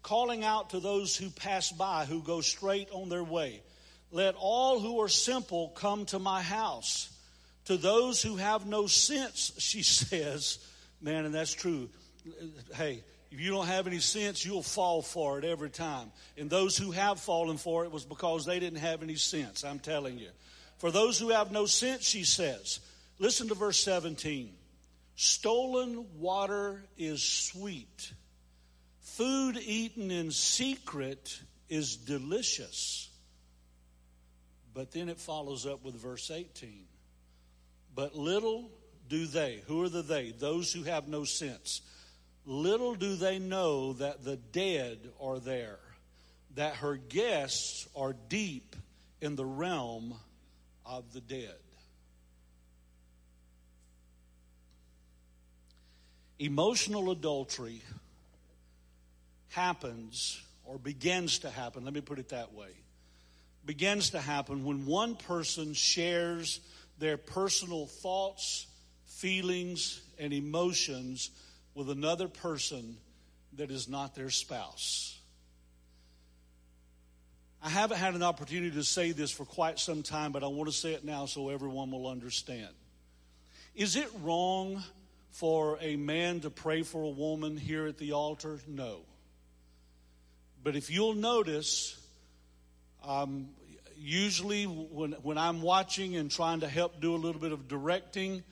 calling 0.03 0.45
out 0.45 0.71
to 0.71 0.81
those 0.81 1.17
who 1.17 1.31
pass 1.31 1.73
by, 1.73 2.05
who 2.05 2.23
go 2.23 2.43
straight 2.43 2.91
on 2.93 3.09
their 3.09 3.25
way. 3.25 3.63
Let 4.11 4.35
all 4.39 4.81
who 4.81 5.01
are 5.01 5.09
simple 5.09 5.69
come 5.71 6.05
to 6.07 6.19
my 6.19 6.43
house. 6.43 7.09
To 7.67 7.79
those 7.79 8.21
who 8.21 8.37
have 8.37 8.67
no 8.67 8.87
sense, 8.87 9.53
she 9.59 9.83
says, 9.83 10.59
man, 11.01 11.25
and 11.25 11.35
that's 11.35 11.55
true. 11.55 11.89
Hey, 12.75 13.03
if 13.35 13.41
you 13.41 13.51
don't 13.51 13.67
have 13.67 13.89
any 13.89 13.99
sense, 13.99 14.45
you'll 14.45 14.63
fall 14.63 15.03
for 15.03 15.41
it 15.41 15.45
every 15.45 15.69
time. 15.69 16.13
And 16.39 16.49
those 16.49 16.77
who 16.77 16.93
have 16.93 17.19
fallen 17.19 17.57
for 17.57 17.85
it 17.85 17.91
was 17.91 18.05
because 18.05 18.47
they 18.47 18.61
didn't 18.61 18.79
have 18.79 19.03
any 19.03 19.17
sense, 19.17 19.65
I'm 19.65 19.81
telling 19.81 20.21
you. 20.21 20.29
For 20.79 20.93
those 20.93 21.19
who 21.19 21.31
have 21.31 21.51
no 21.51 21.67
sense, 21.67 22.05
she 22.05 22.23
says, 22.23 22.79
listen 23.19 23.49
to 23.49 23.55
verse 23.55 23.83
17. 23.83 24.53
Stolen 25.17 26.07
water 26.21 26.85
is 26.97 27.25
sweet. 27.25 28.13
Food 29.01 29.59
eaten 29.61 30.13
in 30.13 30.31
secret 30.31 31.41
is 31.69 31.97
delicious. 31.97 33.11
But 34.75 34.93
then 34.93 35.09
it 35.09 35.19
follows 35.19 35.67
up 35.67 35.85
with 35.85 35.97
verse 35.97 36.31
18. 36.31 36.85
But 37.97 38.15
little 38.15 38.71
do 39.09 39.27
they, 39.27 39.61
who 39.67 39.83
are 39.83 39.89
the 39.89 40.03
they? 40.03 40.31
Those 40.31 40.73
who 40.73 40.85
have 40.85 41.09
no 41.09 41.25
sense 41.25 41.81
Little 42.47 42.95
do 42.95 43.17
they 43.17 43.39
know 43.39 43.95
that 43.95 44.25
the 44.25 44.37
dead 44.37 44.99
are 45.21 45.39
there, 45.39 45.79
that 46.55 46.77
her 46.77 46.97
guests 46.97 47.89
are 47.97 48.15
deep 48.29 48.77
in 49.21 49.35
the 49.35 49.45
realm 49.45 50.15
of 50.85 51.13
the 51.15 51.21
dead. 51.21 51.57
Emotional 56.39 57.11
adultery 57.11 57.81
happens 59.49 60.41
or 60.65 60.79
begins 60.79 61.39
to 61.39 61.51
happen, 61.51 61.85
let 61.85 61.95
me 61.95 62.01
put 62.03 62.19
it 62.19 62.29
that 62.31 62.53
way, 62.53 62.71
begins 63.65 64.11
to 64.11 64.21
happen 64.21 64.65
when 64.65 64.85
one 64.85 65.15
person 65.15 65.73
shares 65.73 66.61
their 66.99 67.17
personal 67.17 67.87
thoughts, 67.87 68.67
feelings, 69.07 70.03
and 70.19 70.33
emotions 70.33 71.31
with 71.75 71.91
another 71.91 72.29
person 72.29 72.97
that 73.57 73.71
is 73.71 73.89
not 73.89 74.15
their 74.15 74.31
spouse. 74.31 75.19
I 77.63 77.71
haven't 77.71 77.97
had 77.97 78.15
an 78.15 78.23
opportunity 78.23 78.73
to 78.73 78.85
say 78.85 79.13
this 79.13 79.31
for 79.31 79.45
quite 79.45 79.79
some 79.79 80.03
time, 80.03 80.33
but 80.33 80.45
I 80.45 80.49
want 80.49 80.69
to 80.69 80.77
say 80.77 80.93
it 80.93 81.05
now 81.05 81.27
so 81.27 81.49
everyone 81.49 81.91
will 81.91 82.07
understand. 82.07 82.69
Is 83.75 83.97
it 83.97 84.09
wrong 84.23 84.83
for 85.31 85.79
a 85.81 85.97
man 85.97 86.41
to 86.41 86.51
pray 86.51 86.83
for 86.83 87.03
a 87.03 87.09
woman 87.09 87.57
here 87.57 87.87
at 87.87 87.99
the 87.99 88.13
altar? 88.13 88.61
No. 88.69 89.01
But 90.63 90.77
if 90.77 90.91
you'll 90.91 91.15
notice, 91.15 91.99
um, 93.03 93.49
usually 93.97 94.65
when, 94.65 95.13
when 95.23 95.39
I'm 95.39 95.63
watching 95.63 96.17
and 96.17 96.31
trying 96.31 96.61
to 96.61 96.69
help 96.69 97.01
do 97.01 97.15
a 97.15 97.17
little 97.17 97.41
bit 97.41 97.53
of 97.53 97.67
directing, 97.67 98.45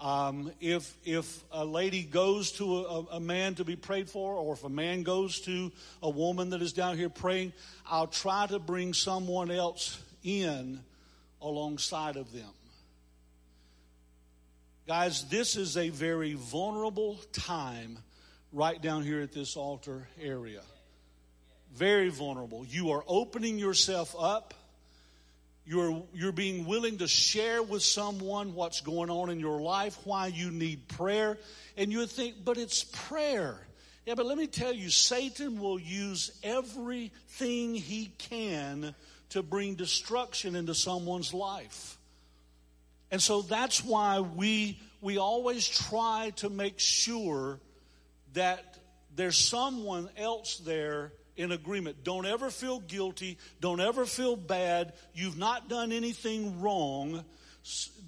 um, 0.00 0.52
if 0.60 0.94
if 1.04 1.42
a 1.50 1.64
lady 1.64 2.02
goes 2.02 2.52
to 2.52 2.76
a, 2.76 3.00
a, 3.12 3.20
man 3.20 3.54
to 3.54 3.64
be 3.64 3.76
prayed 3.76 4.10
for, 4.10 4.34
or 4.34 4.52
if 4.52 4.62
a 4.62 4.68
man 4.68 5.02
goes 5.02 5.40
to 5.42 5.72
a 6.02 6.10
woman 6.10 6.50
that 6.50 6.60
is 6.60 6.74
down 6.74 6.98
here 6.98 7.08
praying, 7.08 7.54
I'll 7.86 8.06
try 8.06 8.46
to 8.46 8.58
bring 8.58 8.92
someone 8.92 9.50
else 9.50 9.98
in 10.22 10.80
alongside 11.40 12.16
of 12.16 12.30
them. 12.32 12.50
Guys, 14.86 15.24
this 15.28 15.56
is 15.56 15.76
a 15.78 15.88
very 15.88 16.34
vulnerable 16.34 17.18
time 17.32 17.98
right 18.52 18.80
down 18.80 19.02
here 19.02 19.20
at 19.20 19.32
this 19.32 19.56
altar 19.56 20.06
area. 20.20 20.60
Very 21.74 22.10
vulnerable. 22.10 22.66
You 22.66 22.92
are 22.92 23.02
opening 23.08 23.58
yourself 23.58 24.14
up 24.18 24.54
you're, 25.66 26.04
you're 26.14 26.32
being 26.32 26.64
willing 26.64 26.98
to 26.98 27.08
share 27.08 27.60
with 27.62 27.82
someone 27.82 28.54
what's 28.54 28.80
going 28.80 29.10
on 29.10 29.30
in 29.30 29.40
your 29.40 29.60
life, 29.60 29.98
why 30.04 30.28
you 30.28 30.52
need 30.52 30.86
prayer. 30.86 31.38
And 31.76 31.90
you 31.90 32.06
think, 32.06 32.36
but 32.44 32.56
it's 32.56 32.84
prayer. 32.84 33.58
Yeah, 34.06 34.14
but 34.14 34.26
let 34.26 34.38
me 34.38 34.46
tell 34.46 34.72
you, 34.72 34.88
Satan 34.90 35.58
will 35.60 35.80
use 35.80 36.30
everything 36.44 37.74
he 37.74 38.12
can 38.18 38.94
to 39.30 39.42
bring 39.42 39.74
destruction 39.74 40.54
into 40.54 40.72
someone's 40.72 41.34
life. 41.34 41.98
And 43.10 43.20
so 43.20 43.42
that's 43.42 43.84
why 43.84 44.20
we, 44.20 44.78
we 45.00 45.18
always 45.18 45.66
try 45.66 46.32
to 46.36 46.48
make 46.48 46.78
sure 46.78 47.58
that 48.34 48.78
there's 49.16 49.36
someone 49.36 50.08
else 50.16 50.58
there 50.58 51.12
in 51.36 51.52
agreement. 51.52 52.04
Don't 52.04 52.26
ever 52.26 52.50
feel 52.50 52.80
guilty. 52.80 53.38
Don't 53.60 53.80
ever 53.80 54.06
feel 54.06 54.36
bad. 54.36 54.92
You've 55.14 55.38
not 55.38 55.68
done 55.68 55.92
anything 55.92 56.60
wrong. 56.60 57.24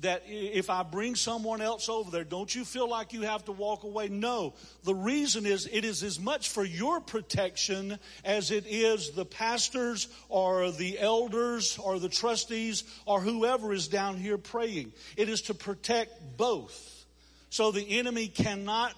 that 0.03 0.23
if 0.29 0.71
I 0.71 0.85
bring 0.85 1.17
someone 1.17 1.61
else 1.61 1.89
over 1.89 2.13
there, 2.13 2.23
don't 2.23 2.55
you 2.55 2.65
feel 2.65 2.89
like 2.89 3.13
you 3.13 3.23
have 3.23 3.45
to 3.47 3.53
walk 3.53 3.83
away? 3.83 4.09
No. 4.09 4.55
The 4.85 4.95
reason 4.95 5.47
is 5.47 5.69
it 5.71 5.85
is 5.85 6.05
as 6.05 6.21
much 6.21 6.51
for 6.51 6.65
your 6.65 7.01
protection 7.01 7.99
as 8.25 8.53
it 8.53 8.67
is 8.69 9.11
the 9.11 9.25
pastors 9.25 10.07
or 10.29 10.71
the 10.71 10.99
elders 11.01 11.77
or 11.79 11.99
the 11.99 12.09
trustees 12.09 12.85
or 13.05 13.21
whoever 13.21 13.73
is 13.73 13.89
down 13.89 14.17
here 14.17 14.39
praying. 14.39 14.93
It 15.17 15.29
is 15.29 15.43
to 15.43 15.55
protect 15.55 16.37
both. 16.37 17.05
So 17.51 17.73
the 17.73 17.99
enemy 17.99 18.29
cannot 18.29 18.95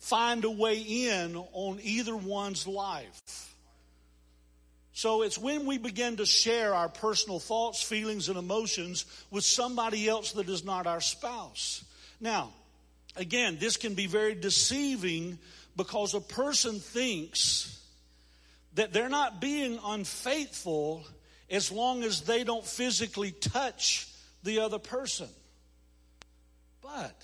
find 0.00 0.44
a 0.44 0.50
way 0.50 0.78
in 0.78 1.36
on 1.52 1.78
either 1.82 2.14
one's 2.14 2.66
life. 2.66 3.51
So 5.02 5.22
it's 5.22 5.36
when 5.36 5.66
we 5.66 5.78
begin 5.78 6.18
to 6.18 6.24
share 6.26 6.76
our 6.76 6.88
personal 6.88 7.40
thoughts, 7.40 7.82
feelings, 7.82 8.28
and 8.28 8.38
emotions 8.38 9.04
with 9.32 9.42
somebody 9.42 10.08
else 10.08 10.30
that 10.34 10.48
is 10.48 10.64
not 10.64 10.86
our 10.86 11.00
spouse. 11.00 11.82
Now, 12.20 12.52
again, 13.16 13.56
this 13.58 13.76
can 13.76 13.94
be 13.94 14.06
very 14.06 14.36
deceiving 14.36 15.40
because 15.76 16.14
a 16.14 16.20
person 16.20 16.78
thinks 16.78 17.84
that 18.74 18.92
they're 18.92 19.08
not 19.08 19.40
being 19.40 19.80
unfaithful 19.84 21.04
as 21.50 21.72
long 21.72 22.04
as 22.04 22.20
they 22.20 22.44
don't 22.44 22.64
physically 22.64 23.32
touch 23.32 24.06
the 24.44 24.60
other 24.60 24.78
person. 24.78 25.28
But 26.80 27.20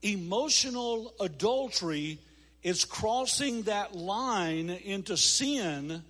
emotional 0.00 1.12
adultery 1.18 2.20
is 2.62 2.84
crossing 2.84 3.62
that 3.62 3.96
line 3.96 4.70
into 4.70 5.16
sin 5.16 6.04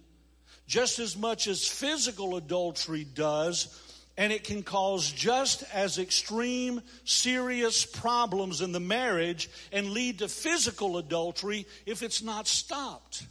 just 0.67 0.99
as 0.99 1.17
much 1.17 1.47
as 1.47 1.67
physical 1.67 2.37
adultery 2.37 3.05
does, 3.05 3.81
and 4.17 4.33
it 4.33 4.45
can 4.45 4.63
cause 4.63 5.11
just 5.11 5.65
as 5.75 5.99
extreme, 5.99 6.81
serious 7.05 7.85
problems 7.85 8.61
in 8.61 8.73
the 8.73 8.81
marriage 8.81 9.51
and 9.73 9.91
lead 9.91 10.21
to 10.21 10.29
physical 10.29 10.99
adultery 10.99 11.67
if 11.85 12.03
it's 12.03 12.23
not 12.23 12.47
stopped. 12.47 13.25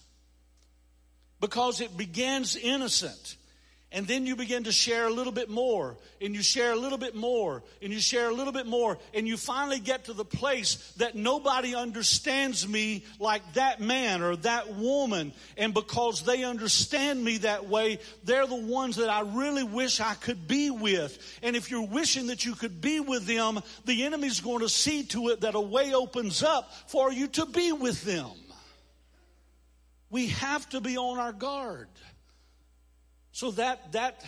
Because 1.39 1.81
it 1.81 1.95
begins 1.97 2.55
innocent. 2.55 3.37
And 3.93 4.07
then 4.07 4.25
you 4.25 4.35
begin 4.35 4.63
to 4.63 4.71
share 4.71 5.05
a 5.05 5.11
little 5.11 5.31
bit 5.31 5.51
more, 5.51 5.95
and 6.19 6.33
you 6.33 6.41
share 6.41 6.71
a 6.71 6.75
little 6.75 6.97
bit 6.97 7.13
more, 7.13 7.61
and 7.79 7.93
you 7.93 7.99
share 7.99 8.27
a 8.27 8.33
little 8.33 8.51
bit 8.51 8.65
more, 8.65 8.97
and 9.13 9.27
you 9.27 9.37
finally 9.37 9.79
get 9.79 10.05
to 10.05 10.13
the 10.13 10.25
place 10.25 10.93
that 10.97 11.13
nobody 11.13 11.75
understands 11.75 12.67
me 12.67 13.05
like 13.19 13.53
that 13.53 13.81
man 13.81 14.23
or 14.23 14.35
that 14.37 14.73
woman. 14.77 15.31
And 15.57 15.75
because 15.75 16.23
they 16.23 16.43
understand 16.43 17.23
me 17.23 17.37
that 17.37 17.69
way, 17.69 17.99
they're 18.23 18.47
the 18.47 18.55
ones 18.55 18.95
that 18.95 19.11
I 19.11 19.21
really 19.21 19.63
wish 19.63 19.99
I 19.99 20.15
could 20.15 20.47
be 20.47 20.71
with. 20.71 21.19
And 21.43 21.55
if 21.55 21.69
you're 21.69 21.85
wishing 21.85 22.27
that 22.27 22.45
you 22.45 22.55
could 22.55 22.81
be 22.81 22.99
with 22.99 23.27
them, 23.27 23.59
the 23.85 24.05
enemy's 24.05 24.39
going 24.39 24.61
to 24.61 24.69
see 24.69 25.03
to 25.03 25.29
it 25.29 25.41
that 25.41 25.53
a 25.53 25.61
way 25.61 25.93
opens 25.93 26.41
up 26.41 26.73
for 26.87 27.13
you 27.13 27.27
to 27.27 27.45
be 27.45 27.71
with 27.71 28.03
them. 28.03 28.31
We 30.09 30.27
have 30.27 30.67
to 30.69 30.81
be 30.81 30.97
on 30.97 31.19
our 31.19 31.33
guard. 31.33 31.87
So 33.33 33.49
that, 33.51 33.91
that 33.93 34.23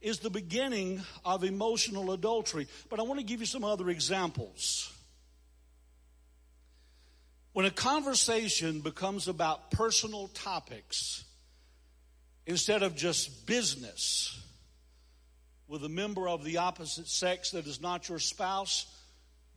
is 0.00 0.20
the 0.20 0.30
beginning 0.30 1.02
of 1.24 1.42
emotional 1.42 2.12
adultery. 2.12 2.68
But 2.88 3.00
I 3.00 3.02
want 3.02 3.18
to 3.18 3.26
give 3.26 3.40
you 3.40 3.46
some 3.46 3.64
other 3.64 3.90
examples. 3.90 4.90
When 7.52 7.66
a 7.66 7.70
conversation 7.70 8.80
becomes 8.80 9.26
about 9.26 9.72
personal 9.72 10.28
topics 10.28 11.24
instead 12.46 12.84
of 12.84 12.94
just 12.94 13.46
business 13.46 14.40
with 15.66 15.84
a 15.84 15.88
member 15.88 16.28
of 16.28 16.44
the 16.44 16.58
opposite 16.58 17.08
sex 17.08 17.50
that 17.50 17.66
is 17.66 17.80
not 17.80 18.08
your 18.08 18.20
spouse, 18.20 18.86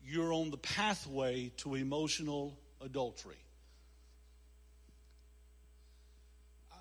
you're 0.04 0.34
on 0.34 0.50
the 0.50 0.58
pathway 0.58 1.52
to 1.58 1.76
emotional 1.76 2.58
adultery. 2.82 3.38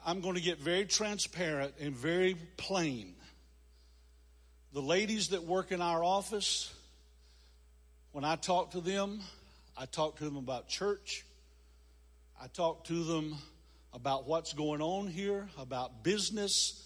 I'm 0.04 0.20
going 0.20 0.34
to 0.34 0.40
get 0.40 0.58
very 0.58 0.84
transparent 0.84 1.74
and 1.80 1.94
very 1.94 2.34
plain. 2.56 3.14
The 4.72 4.82
ladies 4.82 5.28
that 5.28 5.44
work 5.44 5.70
in 5.70 5.80
our 5.80 6.02
office, 6.02 6.72
when 8.10 8.24
I 8.24 8.34
talk 8.34 8.72
to 8.72 8.80
them, 8.80 9.20
I 9.78 9.86
talk 9.86 10.16
to 10.16 10.24
them 10.24 10.36
about 10.36 10.68
church. 10.68 11.24
I 12.40 12.48
talk 12.48 12.84
to 12.84 13.04
them 13.04 13.36
about 13.92 14.26
what's 14.26 14.54
going 14.54 14.80
on 14.80 15.06
here, 15.06 15.48
about 15.56 16.02
business. 16.02 16.84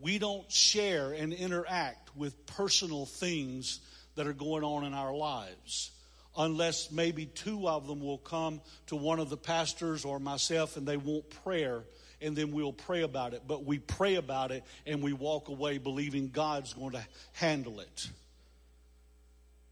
We 0.00 0.18
don't 0.18 0.50
share 0.50 1.12
and 1.12 1.32
interact 1.32 2.16
with 2.16 2.44
personal 2.46 3.06
things 3.06 3.78
that 4.16 4.26
are 4.26 4.32
going 4.32 4.64
on 4.64 4.84
in 4.84 4.94
our 4.94 5.14
lives 5.14 5.92
unless 6.36 6.90
maybe 6.90 7.26
two 7.26 7.68
of 7.68 7.86
them 7.86 8.00
will 8.00 8.18
come 8.18 8.60
to 8.86 8.96
one 8.96 9.20
of 9.20 9.30
the 9.30 9.36
pastors 9.36 10.04
or 10.04 10.18
myself 10.18 10.76
and 10.76 10.86
they 10.86 10.96
want 10.96 11.28
prayer 11.44 11.82
and 12.20 12.36
then 12.36 12.52
we'll 12.52 12.72
pray 12.72 13.02
about 13.02 13.34
it. 13.34 13.42
But 13.46 13.64
we 13.64 13.78
pray 13.78 14.16
about 14.16 14.50
it 14.50 14.64
and 14.86 15.02
we 15.02 15.12
walk 15.12 15.48
away 15.48 15.78
believing 15.78 16.30
God's 16.30 16.74
going 16.74 16.92
to 16.92 17.04
handle 17.32 17.80
it. 17.80 18.08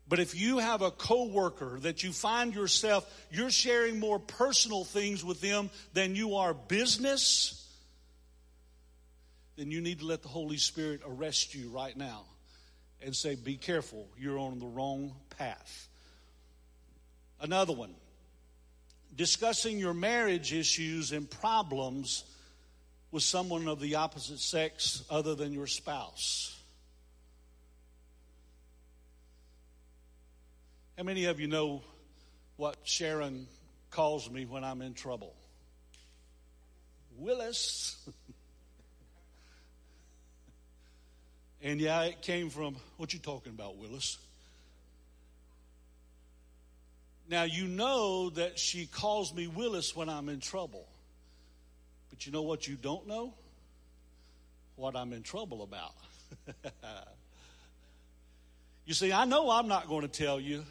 But 0.08 0.20
if 0.20 0.34
you 0.34 0.58
have 0.58 0.80
a 0.80 0.90
coworker 0.90 1.78
that 1.80 2.02
you 2.02 2.12
find 2.12 2.54
yourself, 2.54 3.06
you're 3.30 3.50
sharing 3.50 4.00
more 4.00 4.18
personal 4.18 4.84
things 4.84 5.22
with 5.22 5.42
them 5.42 5.68
than 5.92 6.14
you 6.14 6.36
are 6.36 6.54
business, 6.54 7.66
then 9.56 9.70
you 9.70 9.82
need 9.82 9.98
to 9.98 10.06
let 10.06 10.22
the 10.22 10.28
Holy 10.28 10.56
Spirit 10.56 11.02
arrest 11.06 11.54
you 11.54 11.68
right 11.68 11.94
now 11.94 12.24
and 13.02 13.14
say, 13.14 13.34
Be 13.34 13.56
careful, 13.56 14.08
you're 14.18 14.38
on 14.38 14.58
the 14.60 14.66
wrong 14.66 15.12
path. 15.36 15.88
Another 17.40 17.74
one 17.74 17.94
discussing 19.14 19.78
your 19.78 19.94
marriage 19.94 20.52
issues 20.52 21.12
and 21.12 21.28
problems 21.28 22.24
with 23.10 23.22
someone 23.22 23.68
of 23.68 23.80
the 23.80 23.96
opposite 23.96 24.38
sex 24.38 25.04
other 25.10 25.34
than 25.34 25.52
your 25.52 25.66
spouse? 25.66 26.54
How 30.96 31.04
many 31.04 31.26
of 31.26 31.38
you 31.38 31.46
know 31.46 31.82
what 32.56 32.76
Sharon 32.82 33.46
calls 33.90 34.28
me 34.28 34.46
when 34.46 34.64
I'm 34.64 34.82
in 34.82 34.94
trouble? 34.94 35.34
Willis. 37.16 37.96
and 41.62 41.80
yeah, 41.80 42.02
it 42.02 42.22
came 42.22 42.50
from 42.50 42.76
what 42.96 43.12
you 43.12 43.20
talking 43.20 43.52
about, 43.52 43.76
Willis? 43.76 44.18
Now 47.28 47.44
you 47.44 47.66
know 47.66 48.30
that 48.30 48.58
she 48.58 48.86
calls 48.86 49.34
me 49.34 49.46
Willis 49.46 49.94
when 49.94 50.08
I'm 50.08 50.28
in 50.28 50.40
trouble. 50.40 50.88
But 52.18 52.26
you 52.26 52.32
know 52.32 52.42
what 52.42 52.66
you 52.66 52.74
don't 52.74 53.06
know? 53.06 53.32
What 54.74 54.96
I'm 54.96 55.12
in 55.12 55.22
trouble 55.22 55.62
about. 55.62 55.94
you 58.86 58.92
see, 58.92 59.12
I 59.12 59.24
know 59.24 59.52
I'm 59.52 59.68
not 59.68 59.86
going 59.86 60.02
to 60.02 60.08
tell 60.08 60.40
you, 60.40 60.64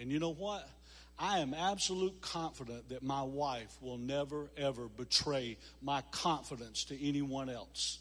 and 0.00 0.10
you 0.10 0.18
know 0.18 0.32
what? 0.32 0.68
I 1.16 1.38
am 1.38 1.54
absolute 1.54 2.20
confident 2.20 2.88
that 2.88 3.04
my 3.04 3.22
wife 3.22 3.76
will 3.80 3.96
never 3.96 4.50
ever 4.56 4.88
betray 4.88 5.56
my 5.80 6.02
confidence 6.10 6.82
to 6.86 7.00
anyone 7.00 7.48
else. 7.48 8.00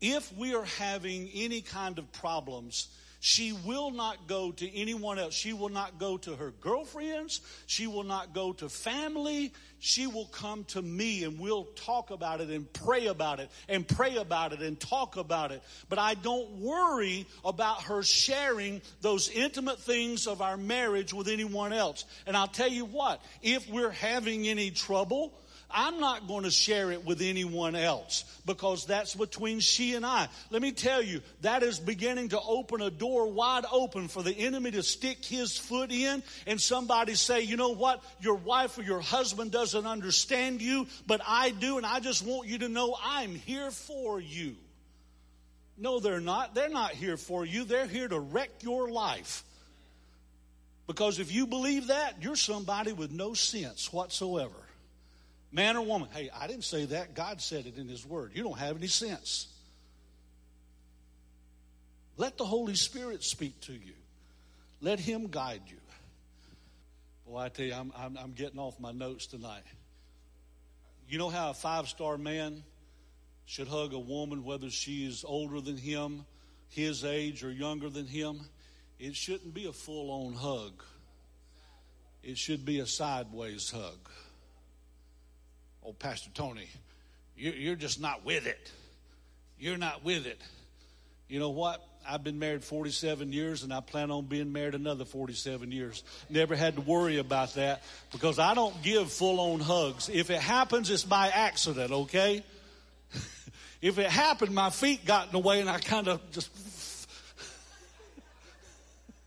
If 0.00 0.34
we 0.34 0.54
are 0.54 0.64
having 0.64 1.28
any 1.34 1.60
kind 1.60 1.98
of 1.98 2.10
problems, 2.12 2.88
she 3.24 3.54
will 3.54 3.90
not 3.90 4.26
go 4.26 4.52
to 4.52 4.78
anyone 4.78 5.18
else. 5.18 5.32
She 5.32 5.54
will 5.54 5.70
not 5.70 5.98
go 5.98 6.18
to 6.18 6.36
her 6.36 6.50
girlfriends. 6.60 7.40
She 7.64 7.86
will 7.86 8.04
not 8.04 8.34
go 8.34 8.52
to 8.52 8.68
family. 8.68 9.54
She 9.78 10.06
will 10.06 10.26
come 10.26 10.64
to 10.64 10.82
me 10.82 11.24
and 11.24 11.40
we'll 11.40 11.64
talk 11.64 12.10
about 12.10 12.42
it 12.42 12.50
and 12.50 12.70
pray 12.70 13.06
about 13.06 13.40
it 13.40 13.50
and 13.66 13.88
pray 13.88 14.16
about 14.16 14.52
it 14.52 14.60
and 14.60 14.78
talk 14.78 15.16
about 15.16 15.52
it. 15.52 15.62
But 15.88 15.98
I 15.98 16.12
don't 16.12 16.60
worry 16.60 17.26
about 17.46 17.84
her 17.84 18.02
sharing 18.02 18.82
those 19.00 19.30
intimate 19.30 19.80
things 19.80 20.26
of 20.26 20.42
our 20.42 20.58
marriage 20.58 21.14
with 21.14 21.28
anyone 21.28 21.72
else. 21.72 22.04
And 22.26 22.36
I'll 22.36 22.46
tell 22.46 22.68
you 22.68 22.84
what, 22.84 23.22
if 23.40 23.66
we're 23.70 23.88
having 23.88 24.46
any 24.48 24.70
trouble, 24.70 25.32
I'm 25.70 25.98
not 25.98 26.28
going 26.28 26.44
to 26.44 26.50
share 26.50 26.92
it 26.92 27.04
with 27.04 27.20
anyone 27.20 27.74
else 27.74 28.24
because 28.46 28.86
that's 28.86 29.14
between 29.14 29.60
she 29.60 29.94
and 29.94 30.06
I. 30.06 30.28
Let 30.50 30.62
me 30.62 30.72
tell 30.72 31.02
you, 31.02 31.20
that 31.42 31.62
is 31.62 31.80
beginning 31.80 32.28
to 32.30 32.40
open 32.40 32.80
a 32.80 32.90
door 32.90 33.32
wide 33.32 33.64
open 33.70 34.08
for 34.08 34.22
the 34.22 34.32
enemy 34.32 34.70
to 34.72 34.82
stick 34.82 35.24
his 35.24 35.56
foot 35.56 35.90
in 35.90 36.22
and 36.46 36.60
somebody 36.60 37.14
say, 37.14 37.42
you 37.42 37.56
know 37.56 37.70
what, 37.74 38.02
your 38.20 38.36
wife 38.36 38.78
or 38.78 38.82
your 38.82 39.00
husband 39.00 39.50
doesn't 39.50 39.86
understand 39.86 40.62
you, 40.62 40.86
but 41.06 41.20
I 41.26 41.50
do, 41.50 41.76
and 41.76 41.86
I 41.86 42.00
just 42.00 42.24
want 42.24 42.48
you 42.48 42.58
to 42.58 42.68
know 42.68 42.96
I'm 43.02 43.34
here 43.34 43.70
for 43.70 44.20
you. 44.20 44.56
No, 45.76 45.98
they're 45.98 46.20
not. 46.20 46.54
They're 46.54 46.68
not 46.68 46.92
here 46.92 47.16
for 47.16 47.44
you. 47.44 47.64
They're 47.64 47.86
here 47.86 48.06
to 48.06 48.20
wreck 48.20 48.50
your 48.62 48.90
life. 48.90 49.42
Because 50.86 51.18
if 51.18 51.32
you 51.32 51.46
believe 51.46 51.88
that, 51.88 52.22
you're 52.22 52.36
somebody 52.36 52.92
with 52.92 53.10
no 53.10 53.34
sense 53.34 53.92
whatsoever. 53.92 54.52
Man 55.54 55.76
or 55.76 55.86
woman. 55.86 56.08
Hey, 56.12 56.30
I 56.36 56.48
didn't 56.48 56.64
say 56.64 56.84
that. 56.86 57.14
God 57.14 57.40
said 57.40 57.66
it 57.66 57.78
in 57.78 57.88
His 57.88 58.04
Word. 58.04 58.32
You 58.34 58.42
don't 58.42 58.58
have 58.58 58.76
any 58.76 58.88
sense. 58.88 59.46
Let 62.16 62.36
the 62.36 62.44
Holy 62.44 62.74
Spirit 62.74 63.22
speak 63.22 63.60
to 63.62 63.72
you. 63.72 63.92
Let 64.80 64.98
Him 64.98 65.28
guide 65.28 65.62
you. 65.68 65.76
Boy, 67.24 67.38
I 67.38 67.48
tell 67.50 67.66
you, 67.66 67.72
I'm, 67.72 67.92
I'm, 67.96 68.18
I'm 68.18 68.32
getting 68.32 68.58
off 68.58 68.80
my 68.80 68.90
notes 68.90 69.26
tonight. 69.26 69.62
You 71.08 71.18
know 71.18 71.30
how 71.30 71.50
a 71.50 71.54
five 71.54 71.86
star 71.86 72.18
man 72.18 72.64
should 73.46 73.68
hug 73.68 73.92
a 73.92 73.98
woman, 73.98 74.42
whether 74.44 74.70
she 74.70 75.06
is 75.06 75.24
older 75.24 75.60
than 75.60 75.76
him, 75.76 76.24
his 76.68 77.04
age, 77.04 77.44
or 77.44 77.52
younger 77.52 77.88
than 77.88 78.08
him? 78.08 78.40
It 78.98 79.14
shouldn't 79.14 79.54
be 79.54 79.66
a 79.66 79.72
full 79.72 80.10
on 80.10 80.34
hug, 80.34 80.82
it 82.24 82.38
should 82.38 82.64
be 82.64 82.80
a 82.80 82.86
sideways 82.86 83.70
hug. 83.70 84.10
Oh, 85.84 85.92
Pastor 85.92 86.30
Tony, 86.32 86.68
you're 87.36 87.76
just 87.76 88.00
not 88.00 88.24
with 88.24 88.46
it. 88.46 88.72
You're 89.58 89.76
not 89.76 90.02
with 90.04 90.26
it. 90.26 90.40
You 91.28 91.38
know 91.38 91.50
what? 91.50 91.86
I've 92.08 92.22
been 92.22 92.38
married 92.38 92.62
47 92.62 93.32
years 93.32 93.62
and 93.62 93.72
I 93.72 93.80
plan 93.80 94.10
on 94.10 94.26
being 94.26 94.52
married 94.52 94.74
another 94.74 95.06
47 95.06 95.72
years. 95.72 96.04
Never 96.28 96.54
had 96.54 96.76
to 96.76 96.82
worry 96.82 97.18
about 97.18 97.54
that 97.54 97.82
because 98.12 98.38
I 98.38 98.54
don't 98.54 98.82
give 98.82 99.10
full 99.10 99.40
on 99.40 99.60
hugs. 99.60 100.10
If 100.10 100.30
it 100.30 100.40
happens, 100.40 100.90
it's 100.90 101.02
by 101.02 101.28
accident, 101.28 101.92
okay? 101.92 102.44
if 103.82 103.98
it 103.98 104.10
happened, 104.10 104.54
my 104.54 104.70
feet 104.70 105.04
got 105.06 105.26
in 105.26 105.32
the 105.32 105.38
way 105.38 105.60
and 105.60 105.70
I 105.70 105.78
kind 105.78 106.08
of 106.08 106.20
just. 106.30 106.50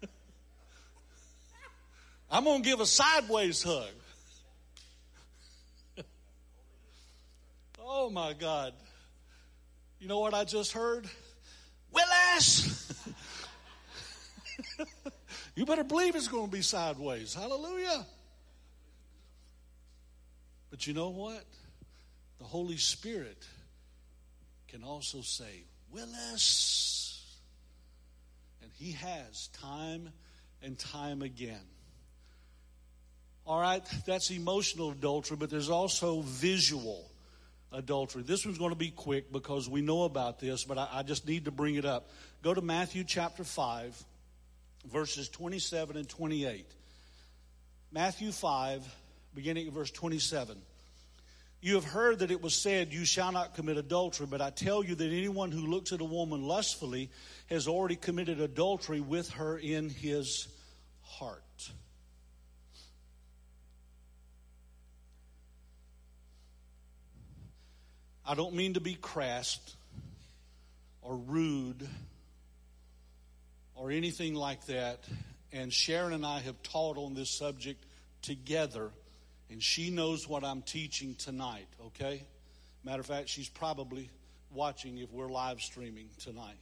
I'm 2.31 2.43
going 2.43 2.61
to 2.61 2.69
give 2.69 2.79
a 2.79 2.85
sideways 2.85 3.63
hug. 3.63 3.89
Oh 7.87 8.09
my 8.09 8.33
God. 8.33 8.73
You 9.99 10.07
know 10.07 10.19
what 10.19 10.33
I 10.33 10.43
just 10.43 10.73
heard? 10.73 11.07
Willis! 11.91 13.03
you 15.55 15.65
better 15.65 15.83
believe 15.83 16.15
it's 16.15 16.27
going 16.27 16.45
to 16.45 16.51
be 16.51 16.61
sideways. 16.61 17.33
Hallelujah. 17.33 18.05
But 20.69 20.85
you 20.85 20.93
know 20.93 21.09
what? 21.09 21.43
The 22.39 22.43
Holy 22.43 22.77
Spirit 22.77 23.43
can 24.67 24.83
also 24.83 25.21
say, 25.21 25.63
Willis. 25.91 27.39
And 28.61 28.69
He 28.73 28.91
has 28.91 29.47
time 29.47 30.09
and 30.61 30.77
time 30.77 31.21
again. 31.21 31.65
All 33.45 33.61
right, 33.61 33.83
that's 34.05 34.29
emotional 34.29 34.91
adultery, 34.91 35.37
but 35.37 35.49
there's 35.49 35.69
also 35.69 36.19
visual 36.19 37.09
adultery. 37.71 38.23
This 38.23 38.45
one's 38.45 38.57
going 38.57 38.71
to 38.71 38.77
be 38.77 38.91
quick 38.91 39.31
because 39.31 39.69
we 39.69 39.81
know 39.81 40.03
about 40.03 40.39
this, 40.39 40.63
but 40.63 40.77
I, 40.77 40.87
I, 40.93 41.03
just 41.03 41.27
need 41.27 41.45
to 41.45 41.51
bring 41.51 41.75
it 41.75 41.85
up. 41.85 42.09
Go 42.43 42.53
to 42.53 42.61
Matthew 42.61 43.03
chapter 43.03 43.43
5, 43.43 44.03
verses 44.91 45.29
27 45.29 45.97
and 45.97 46.07
28. 46.07 46.65
Matthew 47.91 48.31
5, 48.31 48.95
beginning 49.35 49.67
at 49.67 49.73
verse 49.73 49.91
27. 49.91 50.57
You 51.59 51.75
have 51.75 51.85
heard 51.85 52.19
that 52.19 52.31
it 52.31 52.41
was 52.41 52.53
said, 52.53 52.93
You 52.93 53.03
shall 53.03 53.31
not 53.31 53.55
commit 53.55 53.77
adultery, 53.77 54.27
but 54.29 54.41
I 54.41 54.51
tell 54.51 54.83
you 54.83 54.95
that 54.95 55.11
anyone 55.11 55.51
who 55.51 55.65
looks 55.65 55.91
at 55.91 56.01
a 56.01 56.05
woman 56.05 56.43
lustfully 56.43 57.09
has 57.49 57.67
already 57.67 57.95
committed 57.95 58.39
adultery 58.39 59.01
with 59.01 59.31
her 59.31 59.57
in 59.57 59.89
his 59.89 60.47
heart. 61.01 61.41
I 68.29 68.35
don't 68.35 68.55
mean 68.55 68.73
to 68.73 68.81
be 68.81 68.93
crass 68.95 69.57
or 71.01 71.15
rude 71.15 71.87
or 73.73 73.89
anything 73.89 74.35
like 74.35 74.65
that. 74.65 74.99
And 75.53 75.71
Sharon 75.71 76.11
and 76.11 76.25
I 76.25 76.39
have 76.39 76.61
taught 76.61 76.97
on 76.97 77.13
this 77.13 77.29
subject 77.29 77.81
together, 78.21 78.91
and 79.49 79.63
she 79.63 79.91
knows 79.91 80.27
what 80.27 80.43
I'm 80.43 80.61
teaching 80.61 81.15
tonight, 81.15 81.67
okay? 81.85 82.21
Matter 82.83 82.99
of 82.99 83.05
fact, 83.05 83.29
she's 83.29 83.47
probably 83.47 84.09
watching 84.51 84.97
if 84.97 85.09
we're 85.09 85.29
live 85.29 85.61
streaming 85.61 86.09
tonight. 86.19 86.59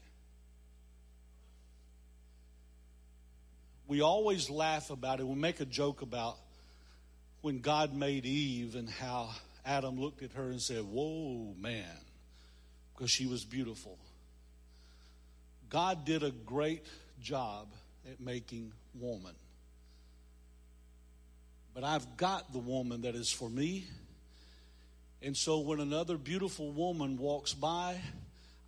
We 3.88 4.01
always 4.01 4.51
laugh 4.51 4.91
about 4.91 5.19
it. 5.19 5.28
We 5.28 5.36
make 5.36 5.62
a 5.62 5.65
joke 5.65 6.04
about 6.04 6.38
when 7.41 7.60
God 7.60 7.95
made 7.95 8.28
Eve 8.28 8.75
and 8.75 8.88
how 8.88 9.32
Adam 9.65 9.99
looked 9.99 10.21
at 10.21 10.32
her 10.34 10.43
and 10.43 10.62
said, 10.62 10.84
Whoa, 10.84 11.54
man, 11.60 11.97
because 12.93 13.10
she 13.10 13.25
was 13.25 13.43
beautiful. 13.43 13.97
God 15.69 16.06
did 16.06 16.23
a 16.23 16.32
great 16.32 16.86
job 17.21 17.67
at 18.10 18.19
making 18.19 18.71
woman. 18.93 19.34
But 21.73 21.84
I've 21.84 22.15
got 22.15 22.54
the 22.54 22.60
woman 22.60 23.01
that 23.01 23.15
is 23.15 23.32
for 23.32 23.49
me. 23.49 23.86
And 25.21 25.36
so 25.36 25.60
when 25.60 25.80
another 25.80 26.17
beautiful 26.17 26.71
woman 26.71 27.17
walks 27.17 27.54
by, 27.54 27.99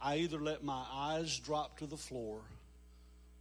I 0.01 0.17
either 0.17 0.39
let 0.39 0.63
my 0.63 0.83
eyes 0.91 1.37
drop 1.39 1.77
to 1.79 1.85
the 1.85 1.97
floor 1.97 2.41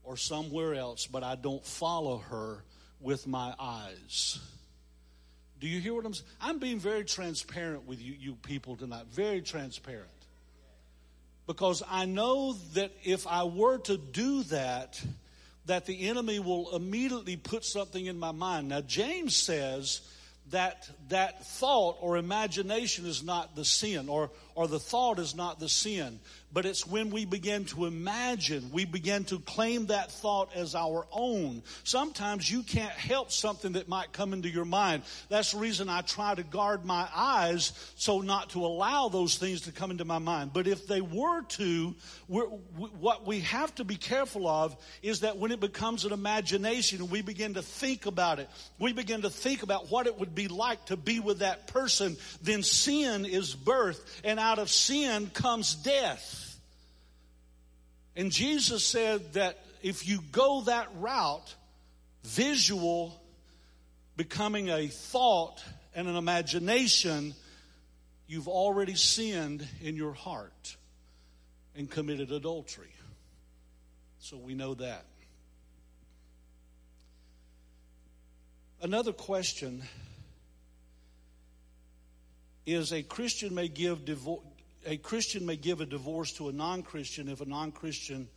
or 0.05 0.17
somewhere 0.17 0.75
else, 0.75 1.07
but 1.07 1.25
I 1.25 1.35
don't 1.35 1.65
follow 1.65 2.19
her 2.19 2.63
with 3.01 3.27
my 3.27 3.55
eyes. 3.59 4.39
Do 5.61 5.69
you 5.69 5.81
hear 5.81 5.95
what 5.95 6.05
I'm 6.05 6.15
saying? 6.15 6.29
I'm 6.41 6.59
being 6.59 6.79
very 6.79 7.05
transparent 7.05 7.87
with 7.87 8.01
you, 8.01 8.15
you 8.19 8.35
people 8.35 8.77
tonight. 8.77 9.07
Very 9.11 9.41
transparent. 9.41 10.11
Because 11.47 11.83
I 11.89 12.07
know 12.07 12.55
that 12.75 12.93
if 13.05 13.27
I 13.27 13.45
were 13.45 13.79
to 13.79 13.97
do 13.97 14.43
that, 14.45 15.01
that 15.67 15.87
the 15.87 16.09
enemy 16.09 16.39
will 16.39 16.75
immediately 16.75 17.37
put 17.37 17.65
something 17.65 18.05
in 18.05 18.19
my 18.19 18.33
mind. 18.33 18.69
Now, 18.69 18.81
James 18.81 19.37
says 19.37 20.01
that 20.51 20.89
that 21.09 21.45
thought 21.45 21.97
or 22.01 22.17
imagination 22.17 23.07
is 23.07 23.25
not 23.25 23.57
the 23.57 23.65
sin, 23.65 24.09
or, 24.09 24.31
or 24.57 24.67
the 24.67 24.81
thought 24.81 25.21
is 25.21 25.37
not 25.37 25.61
the 25.61 25.69
sin 25.69 26.19
but 26.57 26.65
it's 26.65 26.87
when 26.87 27.11
we 27.11 27.27
begin 27.27 27.67
to 27.67 27.85
imagine, 27.85 28.71
we 28.73 28.87
begin 28.87 29.25
to 29.25 29.41
claim 29.41 29.89
that 29.89 30.11
thought 30.11 30.55
as 30.55 30.75
our 30.75 31.07
own. 31.13 31.63
Sometimes 31.85 32.51
you 32.51 32.63
can't 32.63 32.93
help 32.93 33.31
something 33.31 33.73
that 33.73 33.89
might 33.89 34.15
come 34.15 34.33
into 34.33 34.49
your 34.49 34.65
mind. 34.65 35.03
That's 35.29 35.53
the 35.53 35.59
reason 35.59 35.91
I 35.91 36.01
try 36.01 36.35
to 36.35 36.43
guard 36.43 36.87
my 36.87 37.07
eyes 37.15 37.75
so 37.97 38.23
not 38.23 38.49
to 38.51 38.65
allow 38.65 39.11
those 39.11 39.37
things 39.37 39.61
to 39.63 39.73
come 39.73 39.91
into 39.91 40.07
my 40.07 40.17
mind. 40.17 40.53
But 40.55 40.67
if 40.67 40.87
they 40.87 41.03
were 41.03 41.43
to, 41.43 41.95
what 42.27 43.27
we 43.27 43.41
have 43.41 43.75
to 43.75 43.85
be 43.85 43.97
careful 43.97 44.49
of 44.49 44.75
is 45.03 45.21
that 45.21 45.37
when 45.37 45.53
it 45.53 45.61
becomes 45.61 46.07
an 46.07 46.15
imagination, 46.15 47.11
we 47.11 47.21
begin 47.21 47.53
to 47.53 47.63
think 47.63 48.07
about 48.07 48.39
it. 48.39 48.49
We 48.79 48.95
begin 48.95 49.21
to 49.23 49.31
think 49.31 49.63
about 49.63 49.91
what 49.91 50.07
it 50.07 50.19
would 50.19 50.35
be 50.35 50.49
like 50.49 50.87
to 50.87 50.97
be 50.97 51.21
with 51.21 51.41
that 51.41 51.67
person. 51.67 52.17
Then 52.41 52.63
sin 52.63 53.27
is 53.27 53.55
birth, 53.55 54.23
and 54.25 54.41
out 54.47 54.61
of 54.61 54.71
sin 54.71 55.29
comes 55.35 55.75
death. 55.75 56.57
And 58.15 58.31
Jesus 58.31 58.85
said 58.85 59.33
that 59.33 59.59
if 59.83 60.07
you 60.07 60.21
go 60.31 60.63
that 60.63 60.89
route, 60.99 61.53
visual 62.23 63.21
becoming 64.17 64.71
a 64.71 64.87
thought 64.87 65.65
and 65.97 66.07
an 66.07 66.15
imagination, 66.15 67.35
you've 68.29 68.47
already 68.47 68.95
sinned 68.95 69.67
in 69.83 69.97
your 69.97 70.13
heart 70.13 70.77
and 71.75 71.91
committed 71.91 72.31
adultery. 72.31 72.95
So 74.21 74.37
we 74.37 74.55
know 74.55 74.75
that. 74.75 75.05
Another 78.81 79.13
question 79.13 79.83
is 82.67 82.93
a 82.93 83.03
Christian 83.03 83.55
may 83.55 83.69
give 83.69 84.01
a 84.85 84.97
Christian 84.99 85.47
may 85.47 85.57
give 85.57 85.81
a 85.81 85.87
divorce 85.87 86.33
to 86.33 86.49
a 86.49 86.53
non 86.53 86.83
Christian 86.83 87.29
if 87.29 87.41
a 87.41 87.47
non 87.47 87.73
Christian 87.73 88.29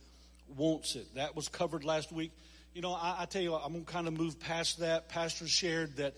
wants 0.56 0.96
it. 0.96 1.14
That 1.16 1.36
was 1.36 1.48
covered 1.48 1.84
last 1.84 2.12
week. 2.12 2.32
You 2.74 2.82
know, 2.82 2.92
I, 2.92 3.16
I 3.20 3.24
tell 3.26 3.42
you, 3.42 3.54
I'm 3.54 3.72
going 3.72 3.84
to 3.84 3.92
kind 3.92 4.06
of 4.08 4.16
move 4.16 4.38
past 4.38 4.78
that. 4.80 5.08
Pastor 5.08 5.46
shared 5.48 5.96
that 5.96 6.14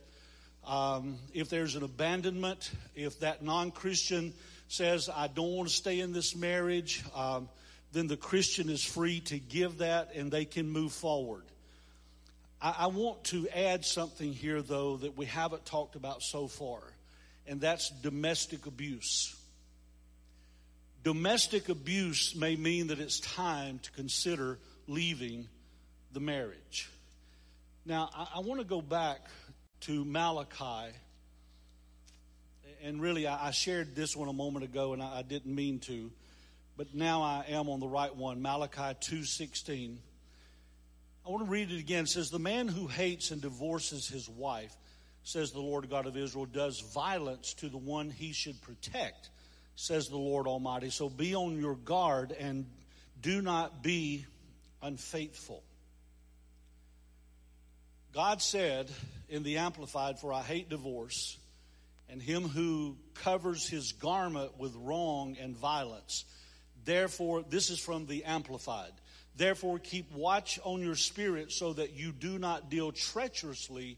um, 0.67 1.17
if 1.33 1.49
there's 1.49 1.75
an 1.77 1.83
abandonment, 1.83 2.71
if 2.95 3.21
that 3.21 3.43
non 3.43 3.71
Christian 3.71 4.33
says, 4.69 5.11
I 5.15 5.29
don't 5.29 5.53
want 5.53 5.69
to 5.69 5.75
stay 5.75 6.01
in 6.01 6.13
this 6.13 6.37
marriage, 6.37 7.03
um, 7.15 7.49
then 7.93 8.07
the 8.07 8.17
Christian 8.17 8.69
is 8.71 8.83
free 8.83 9.21
to 9.21 9.39
give 9.39 9.79
that 9.79 10.15
and 10.15 10.31
they 10.31 10.45
can 10.45 10.69
move 10.69 10.93
forward. 10.93 11.45
I 12.65 12.87
want 12.87 13.25
to 13.25 13.49
add 13.49 13.85
something 13.85 14.33
here, 14.33 14.63
though, 14.63 14.97
that 14.99 15.17
we 15.17 15.27
haven't 15.27 15.67
talked 15.67 15.97
about 15.97 16.23
so 16.23 16.47
far, 16.47 16.79
and 17.47 17.61
that's 17.61 17.91
domestic 18.03 18.67
abuse. 18.67 19.37
Domestic 21.03 21.69
abuse 21.69 22.37
may 22.37 22.55
mean 22.55 22.89
that 22.89 23.01
it's 23.01 23.19
time 23.21 23.81
to 23.81 23.91
consider 23.93 24.59
leaving 24.87 25.49
the 26.13 26.21
marriage. 26.21 26.89
Now, 27.85 28.09
I, 28.15 28.37
I 28.37 28.41
want 28.41 28.61
to 28.61 28.67
go 28.67 28.81
back 28.81 29.21
to 29.81 30.05
Malachi. 30.05 30.95
And 32.85 33.01
really, 33.01 33.27
I, 33.27 33.49
I, 33.49 33.51
shared 33.51 33.97
this 33.97 34.17
one 34.17 34.29
a 34.29 34.33
moment 34.33 34.65
ago, 34.65 34.93
and 34.93 35.03
I, 35.03 35.19
I 35.19 35.23
didn't 35.23 35.55
mean 35.55 35.81
to. 35.81 36.11
but 36.77 36.95
now 36.95 37.23
I 37.23 37.45
am 37.49 37.69
on 37.69 37.81
the 37.81 37.89
right 37.89 38.15
one. 38.15 38.41
Malachi 38.41 38.95
2:16. 39.01 39.97
I 41.25 41.31
want 41.31 41.45
to 41.45 41.51
read 41.51 41.71
it 41.71 41.79
again. 41.79 42.05
It 42.05 42.09
says, 42.09 42.31
The 42.31 42.39
man 42.39 42.69
who 42.69 42.89
hates 42.89 43.31
and 43.31 43.41
divorces 43.41 44.09
his 44.09 44.29
wife, 44.29 44.75
says 45.25 45.53
the 45.53 45.61
Lord 45.61 45.89
God 45.89 46.07
of 46.07 46.17
Israel, 46.17 46.47
does 46.47 46.81
violence 46.81 47.55
to 47.55 47.69
the 47.69 47.79
one 47.79 48.11
he 48.11 48.33
should 48.33 48.61
protect, 48.63 49.31
says 49.77 50.09
the 50.09 50.17
Lord 50.17 50.47
Almighty. 50.47 50.91
So 50.91 51.09
be 51.09 51.35
on 51.35 51.59
your 51.59 51.77
guard 51.77 52.33
and 52.33 52.67
do 53.21 53.41
not 53.41 53.83
be 53.83 54.27
unfaithful. 54.83 55.63
God 58.13 58.43
said 58.43 58.91
in 59.29 59.43
the 59.43 59.59
Amplified, 59.59 60.19
For 60.19 60.33
I 60.33 60.43
hate 60.43 60.69
divorce, 60.69 61.39
and 62.11 62.21
him 62.21 62.43
who 62.43 62.97
covers 63.15 63.67
his 63.67 63.93
garment 63.93 64.59
with 64.59 64.75
wrong 64.77 65.37
and 65.41 65.57
violence. 65.57 66.25
Therefore, 66.85 67.43
this 67.49 67.71
is 67.71 67.79
from 67.79 68.07
the 68.07 68.25
Amplified. 68.25 68.93
Therefore, 69.37 69.79
keep 69.79 70.13
watch 70.13 70.59
on 70.63 70.83
your 70.83 70.97
spirit 70.97 71.53
so 71.53 71.73
that 71.73 71.95
you 71.95 72.13
do 72.13 72.39
not 72.39 72.69
deal 72.69 72.93
treacherously 72.93 73.97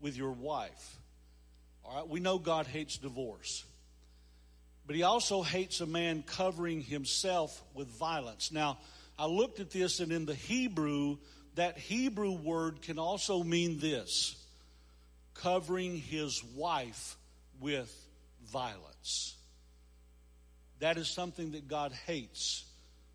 with 0.00 0.16
your 0.16 0.32
wife. 0.32 0.96
All 1.84 1.96
right, 1.96 2.08
we 2.08 2.20
know 2.20 2.38
God 2.38 2.66
hates 2.66 2.98
divorce. 2.98 3.64
But 4.86 4.96
he 4.96 5.02
also 5.02 5.42
hates 5.42 5.80
a 5.80 5.86
man 5.86 6.22
covering 6.22 6.80
himself 6.80 7.62
with 7.74 7.88
violence. 7.88 8.52
Now, 8.52 8.78
I 9.18 9.26
looked 9.26 9.60
at 9.60 9.70
this, 9.70 10.00
and 10.00 10.12
in 10.12 10.26
the 10.26 10.34
Hebrew, 10.34 11.18
that 11.54 11.78
Hebrew 11.78 12.32
word 12.32 12.82
can 12.82 12.98
also 12.98 13.42
mean 13.42 13.78
this 13.78 14.36
covering 15.34 15.96
his 15.96 16.42
wife 16.54 17.16
with 17.60 17.92
violence. 18.46 19.34
That 20.78 20.98
is 20.98 21.08
something 21.08 21.52
that 21.52 21.68
God 21.68 21.92
hates 22.06 22.64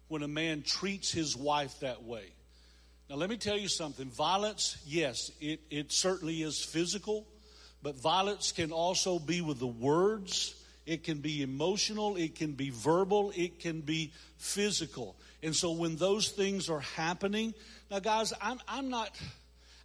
when 0.08 0.24
a 0.24 0.28
man 0.28 0.62
treats 0.62 1.12
his 1.12 1.38
wife 1.38 1.80
that 1.80 2.04
way. 2.04 2.34
Now, 3.12 3.18
let 3.18 3.30
me 3.30 3.36
tell 3.36 3.58
you 3.58 3.68
something. 3.68 4.10
Violence, 4.10 4.78
yes, 4.88 5.32
it, 5.42 5.60
it 5.70 5.92
certainly 5.92 6.44
is 6.44 6.64
physical, 6.64 7.28
but 7.84 8.00
violence 8.00 8.54
can 8.54 8.72
also 8.72 9.20
be 9.20 9.42
with 9.42 9.60
the 9.60 9.68
words. 9.68 10.56
It 10.86 11.04
can 11.04 11.18
be 11.18 11.42
emotional. 11.42 12.16
It 12.16 12.36
can 12.36 12.54
be 12.54 12.70
verbal. 12.70 13.34
It 13.36 13.60
can 13.60 13.82
be 13.82 14.14
physical. 14.38 15.18
And 15.44 15.54
so 15.54 15.74
when 15.74 15.98
those 15.98 16.30
things 16.30 16.70
are 16.70 16.80
happening, 16.80 17.54
now 17.90 18.00
guys, 18.00 18.32
I'm, 18.42 18.62
I'm 18.66 18.88
not, 18.88 19.10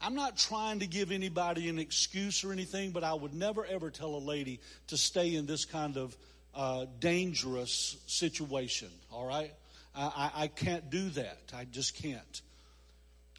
I'm 0.00 0.14
not 0.14 0.36
trying 0.36 0.78
to 0.78 0.86
give 0.86 1.10
anybody 1.10 1.68
an 1.68 1.80
excuse 1.80 2.44
or 2.44 2.52
anything, 2.52 2.92
but 2.92 3.02
I 3.02 3.14
would 3.14 3.34
never 3.34 3.66
ever 3.66 3.90
tell 3.90 4.14
a 4.14 4.22
lady 4.22 4.60
to 4.86 4.96
stay 4.96 5.34
in 5.34 5.46
this 5.46 5.64
kind 5.64 5.96
of 5.96 6.16
uh, 6.54 6.86
dangerous 7.00 7.96
situation. 8.06 8.90
All 9.10 9.26
right. 9.26 9.52
I, 9.96 10.30
I 10.32 10.46
can't 10.46 10.90
do 10.90 11.08
that. 11.10 11.38
I 11.52 11.64
just 11.64 12.00
can't. 12.00 12.42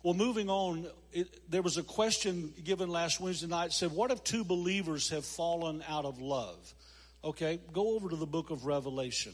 Well, 0.07 0.13
moving 0.13 0.49
on, 0.49 0.87
it, 1.11 1.51
there 1.51 1.61
was 1.61 1.75
a 1.75 1.83
question 1.83 2.53
given 2.63 2.87
last 2.87 3.19
Wednesday 3.19 3.47
night. 3.47 3.73
Said, 3.73 3.91
"What 3.91 4.09
if 4.09 4.23
two 4.23 4.45
believers 4.45 5.09
have 5.09 5.25
fallen 5.25 5.83
out 5.85 6.05
of 6.05 6.21
love?" 6.21 6.73
Okay, 7.25 7.59
go 7.73 7.93
over 7.93 8.07
to 8.07 8.15
the 8.15 8.25
book 8.25 8.49
of 8.49 8.65
Revelation. 8.65 9.33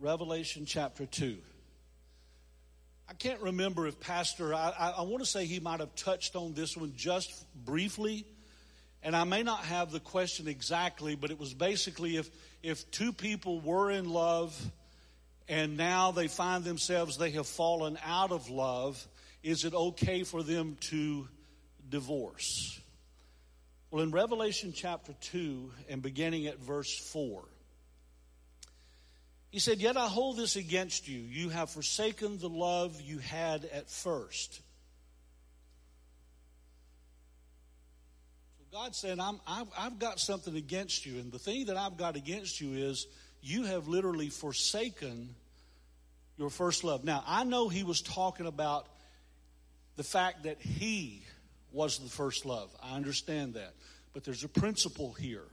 Revelation 0.00 0.66
chapter 0.66 1.06
two. 1.06 1.38
I 3.08 3.12
can't 3.12 3.40
remember 3.42 3.86
if 3.86 4.00
Pastor. 4.00 4.54
I, 4.54 4.70
I, 4.76 4.90
I 4.90 5.02
want 5.02 5.22
to 5.22 5.30
say 5.30 5.44
he 5.44 5.60
might 5.60 5.78
have 5.78 5.94
touched 5.94 6.34
on 6.34 6.52
this 6.52 6.76
one 6.76 6.94
just 6.96 7.46
briefly, 7.64 8.26
and 9.04 9.14
I 9.14 9.22
may 9.22 9.44
not 9.44 9.60
have 9.60 9.92
the 9.92 10.00
question 10.00 10.48
exactly, 10.48 11.14
but 11.14 11.30
it 11.30 11.38
was 11.38 11.54
basically 11.54 12.16
if 12.16 12.28
if 12.60 12.90
two 12.90 13.12
people 13.12 13.60
were 13.60 13.88
in 13.88 14.10
love 14.10 14.60
and 15.50 15.76
now 15.76 16.12
they 16.12 16.28
find 16.28 16.62
themselves, 16.62 17.18
they 17.18 17.32
have 17.32 17.46
fallen 17.48 17.98
out 18.06 18.30
of 18.30 18.48
love, 18.48 19.04
is 19.42 19.64
it 19.64 19.74
okay 19.74 20.22
for 20.22 20.44
them 20.44 20.76
to 20.80 21.26
divorce? 21.88 22.80
Well, 23.90 24.04
in 24.04 24.12
Revelation 24.12 24.72
chapter 24.72 25.12
2 25.20 25.72
and 25.88 26.02
beginning 26.02 26.46
at 26.46 26.60
verse 26.60 26.96
4, 26.96 27.42
he 29.50 29.58
said, 29.58 29.80
Yet 29.80 29.96
I 29.96 30.06
hold 30.06 30.36
this 30.36 30.54
against 30.54 31.08
you. 31.08 31.18
You 31.18 31.48
have 31.48 31.68
forsaken 31.68 32.38
the 32.38 32.48
love 32.48 33.00
you 33.00 33.18
had 33.18 33.64
at 33.64 33.90
first. 33.90 34.60
God 38.70 38.94
said, 38.94 39.18
I've, 39.18 39.66
I've 39.76 39.98
got 39.98 40.20
something 40.20 40.54
against 40.54 41.04
you. 41.04 41.18
And 41.18 41.32
the 41.32 41.40
thing 41.40 41.66
that 41.66 41.76
I've 41.76 41.96
got 41.96 42.14
against 42.14 42.60
you 42.60 42.74
is 42.74 43.08
you 43.42 43.64
have 43.64 43.88
literally 43.88 44.28
forsaken 44.28 45.34
your 46.40 46.48
first 46.48 46.84
love. 46.84 47.04
Now, 47.04 47.22
I 47.26 47.44
know 47.44 47.68
he 47.68 47.84
was 47.84 48.00
talking 48.00 48.46
about 48.46 48.86
the 49.96 50.02
fact 50.02 50.44
that 50.44 50.58
he 50.58 51.22
was 51.70 51.98
the 51.98 52.08
first 52.08 52.46
love. 52.46 52.74
I 52.82 52.96
understand 52.96 53.54
that. 53.54 53.74
But 54.14 54.24
there's 54.24 54.42
a 54.42 54.48
principle 54.48 55.12
here. 55.12 55.44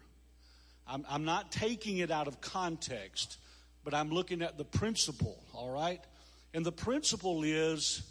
I'm, 0.88 1.06
I'm 1.10 1.26
not 1.26 1.52
taking 1.52 1.98
it 1.98 2.10
out 2.10 2.30
of 2.30 2.40
context, 2.40 3.38
but 3.84 3.94
I'm 3.94 4.12
looking 4.12 4.42
at 4.42 4.58
the 4.58 4.64
principle, 4.64 5.38
all 5.54 5.70
right? 5.70 6.00
And 6.54 6.66
the 6.66 6.72
principle 6.72 7.44
is 7.44 8.02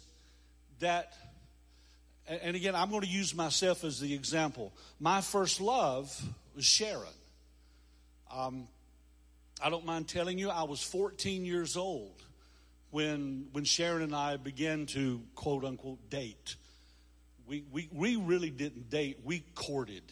that 0.79 1.13
and 2.27 2.57
again, 2.57 2.75
I'm 2.75 2.89
going 2.89 3.03
to 3.03 3.07
use 3.07 3.33
myself 3.33 3.85
as 3.85 4.01
the 4.01 4.13
example. 4.13 4.73
My 4.99 5.21
first 5.21 5.61
love 5.61 6.13
was 6.55 6.65
Sharon. 6.65 7.07
Um, 8.31 8.67
I 9.63 9.69
don't 9.69 9.85
mind 9.85 10.09
telling 10.09 10.37
you, 10.37 10.49
I 10.49 10.63
was 10.63 10.83
14 10.83 11.45
years 11.45 11.77
old 11.77 12.21
when 12.91 13.47
when 13.51 13.63
Sharon 13.63 14.01
and 14.01 14.15
I 14.15 14.37
began 14.37 14.85
to 14.87 15.21
quote 15.35 15.63
unquote 15.63 16.09
date. 16.09 16.55
We 17.47 17.63
we 17.71 17.89
we 17.91 18.15
really 18.15 18.49
didn't 18.49 18.89
date. 18.89 19.19
We 19.23 19.39
courted. 19.55 20.03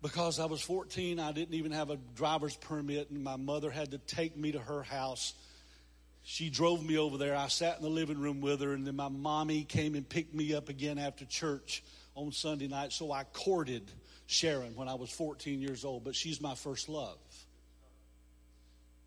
Because 0.00 0.40
I 0.40 0.46
was 0.46 0.60
14, 0.60 1.20
I 1.20 1.30
didn't 1.30 1.54
even 1.54 1.70
have 1.70 1.90
a 1.90 1.96
driver's 2.16 2.56
permit, 2.56 3.10
and 3.10 3.22
my 3.22 3.36
mother 3.36 3.70
had 3.70 3.92
to 3.92 3.98
take 3.98 4.36
me 4.36 4.50
to 4.50 4.58
her 4.58 4.82
house 4.82 5.32
she 6.24 6.50
drove 6.50 6.84
me 6.84 6.98
over 6.98 7.18
there. 7.18 7.36
I 7.36 7.48
sat 7.48 7.76
in 7.76 7.82
the 7.82 7.90
living 7.90 8.18
room 8.18 8.40
with 8.40 8.60
her, 8.60 8.72
and 8.72 8.86
then 8.86 8.96
my 8.96 9.08
mommy 9.08 9.64
came 9.64 9.94
and 9.94 10.08
picked 10.08 10.34
me 10.34 10.54
up 10.54 10.68
again 10.68 10.98
after 10.98 11.24
church 11.24 11.82
on 12.14 12.32
Sunday 12.32 12.68
night. 12.68 12.92
So 12.92 13.10
I 13.10 13.24
courted 13.24 13.90
Sharon 14.26 14.76
when 14.76 14.88
I 14.88 14.94
was 14.94 15.10
14 15.10 15.60
years 15.60 15.84
old, 15.84 16.04
but 16.04 16.14
she's 16.14 16.40
my 16.40 16.54
first 16.54 16.88
love. 16.88 17.18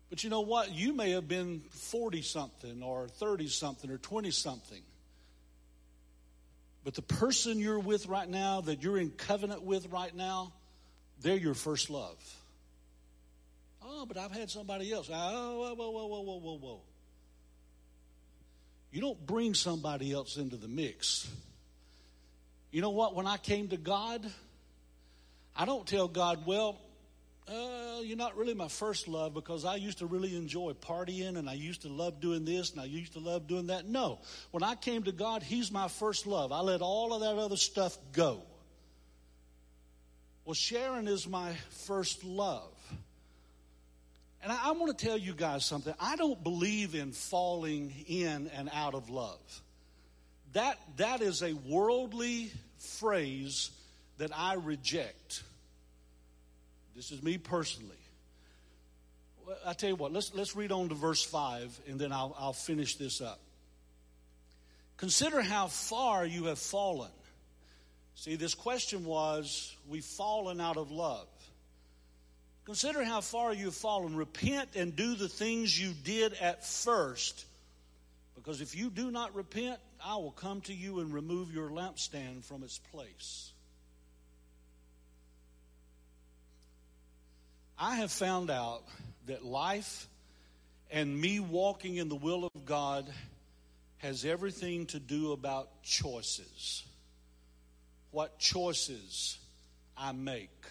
But 0.08 0.22
you 0.22 0.30
know 0.30 0.42
what? 0.42 0.72
You 0.72 0.92
may 0.92 1.10
have 1.12 1.26
been 1.26 1.62
40 1.70 2.22
something, 2.22 2.82
or 2.82 3.08
30 3.08 3.48
something, 3.48 3.90
or 3.90 3.98
20 3.98 4.30
something. 4.30 4.82
But 6.84 6.94
the 6.94 7.02
person 7.02 7.58
you're 7.58 7.80
with 7.80 8.06
right 8.06 8.28
now, 8.28 8.60
that 8.60 8.82
you're 8.82 8.98
in 8.98 9.10
covenant 9.10 9.62
with 9.62 9.88
right 9.90 10.14
now, 10.14 10.52
they're 11.20 11.36
your 11.36 11.54
first 11.54 11.90
love. 11.90 12.16
Oh, 13.82 14.06
but 14.06 14.16
I've 14.16 14.30
had 14.30 14.50
somebody 14.50 14.92
else. 14.92 15.10
Oh, 15.12 15.74
whoa, 15.74 15.74
whoa, 15.74 15.90
whoa, 15.90 16.20
whoa, 16.20 16.38
whoa, 16.38 16.58
whoa. 16.58 16.80
You 18.92 19.00
don't 19.00 19.26
bring 19.26 19.54
somebody 19.54 20.12
else 20.12 20.36
into 20.36 20.56
the 20.56 20.68
mix. 20.68 21.28
You 22.70 22.80
know 22.80 22.90
what? 22.90 23.14
When 23.14 23.26
I 23.26 23.36
came 23.36 23.68
to 23.68 23.76
God, 23.76 24.24
I 25.56 25.64
don't 25.64 25.86
tell 25.86 26.08
God, 26.08 26.46
well, 26.46 26.78
uh, 27.48 28.00
you're 28.02 28.16
not 28.16 28.36
really 28.36 28.54
my 28.54 28.68
first 28.68 29.06
love 29.06 29.32
because 29.32 29.64
I 29.64 29.76
used 29.76 29.98
to 29.98 30.06
really 30.06 30.36
enjoy 30.36 30.72
partying 30.72 31.36
and 31.36 31.48
I 31.48 31.54
used 31.54 31.82
to 31.82 31.88
love 31.88 32.20
doing 32.20 32.44
this 32.44 32.72
and 32.72 32.80
I 32.80 32.84
used 32.84 33.12
to 33.12 33.20
love 33.20 33.46
doing 33.46 33.68
that. 33.68 33.86
No. 33.86 34.18
When 34.50 34.62
I 34.62 34.74
came 34.74 35.04
to 35.04 35.12
God, 35.12 35.42
He's 35.42 35.70
my 35.70 35.88
first 35.88 36.26
love. 36.26 36.50
I 36.50 36.60
let 36.60 36.82
all 36.82 37.14
of 37.14 37.20
that 37.20 37.36
other 37.36 37.56
stuff 37.56 37.96
go. 38.12 38.42
Well, 40.44 40.54
Sharon 40.54 41.08
is 41.08 41.28
my 41.28 41.54
first 41.86 42.24
love. 42.24 42.72
And 44.42 44.52
I, 44.52 44.68
I 44.68 44.72
want 44.72 44.96
to 44.96 45.06
tell 45.06 45.18
you 45.18 45.34
guys 45.34 45.64
something. 45.64 45.94
I 46.00 46.16
don't 46.16 46.42
believe 46.42 46.94
in 46.94 47.12
falling 47.12 47.92
in 48.08 48.50
and 48.56 48.70
out 48.72 48.94
of 48.94 49.08
love. 49.08 49.40
That, 50.52 50.78
that 50.96 51.20
is 51.20 51.42
a 51.42 51.52
worldly 51.52 52.50
phrase 52.78 53.70
that 54.18 54.30
I 54.36 54.54
reject. 54.54 55.42
This 56.96 57.12
is 57.12 57.22
me 57.22 57.36
personally. 57.36 57.94
I 59.66 59.74
tell 59.74 59.90
you 59.90 59.96
what, 59.96 60.12
let's, 60.12 60.34
let's 60.34 60.56
read 60.56 60.72
on 60.72 60.88
to 60.88 60.94
verse 60.94 61.22
5 61.22 61.80
and 61.88 62.00
then 62.00 62.10
I'll, 62.10 62.34
I'll 62.38 62.52
finish 62.54 62.96
this 62.96 63.20
up. 63.20 63.38
Consider 64.96 65.42
how 65.42 65.66
far 65.66 66.24
you 66.24 66.44
have 66.44 66.58
fallen. 66.58 67.10
See, 68.14 68.36
this 68.36 68.54
question 68.54 69.04
was, 69.04 69.76
we've 69.86 70.04
fallen 70.04 70.58
out 70.58 70.78
of 70.78 70.90
love. 70.90 71.28
Consider 72.64 73.04
how 73.04 73.20
far 73.20 73.52
you've 73.52 73.74
fallen. 73.74 74.16
Repent 74.16 74.70
and 74.74 74.96
do 74.96 75.14
the 75.14 75.28
things 75.28 75.78
you 75.78 75.92
did 76.02 76.32
at 76.34 76.66
first. 76.66 77.44
Because 78.34 78.62
if 78.62 78.74
you 78.74 78.88
do 78.88 79.10
not 79.10 79.34
repent, 79.34 79.78
I 80.02 80.16
will 80.16 80.32
come 80.32 80.62
to 80.62 80.74
you 80.74 81.00
and 81.00 81.12
remove 81.12 81.52
your 81.52 81.68
lampstand 81.68 82.44
from 82.44 82.62
its 82.62 82.78
place. 82.78 83.52
I 87.78 87.96
have 87.96 88.10
found 88.10 88.50
out 88.50 88.82
that 89.26 89.44
life 89.44 90.08
and 90.90 91.20
me 91.20 91.40
walking 91.40 91.96
in 91.96 92.08
the 92.08 92.16
will 92.16 92.44
of 92.44 92.64
God 92.64 93.06
has 93.98 94.24
everything 94.24 94.86
to 94.86 94.98
do 94.98 95.32
about 95.32 95.82
choices. 95.82 96.84
What 98.12 98.38
choices 98.38 99.38
I 99.96 100.12
make 100.12 100.64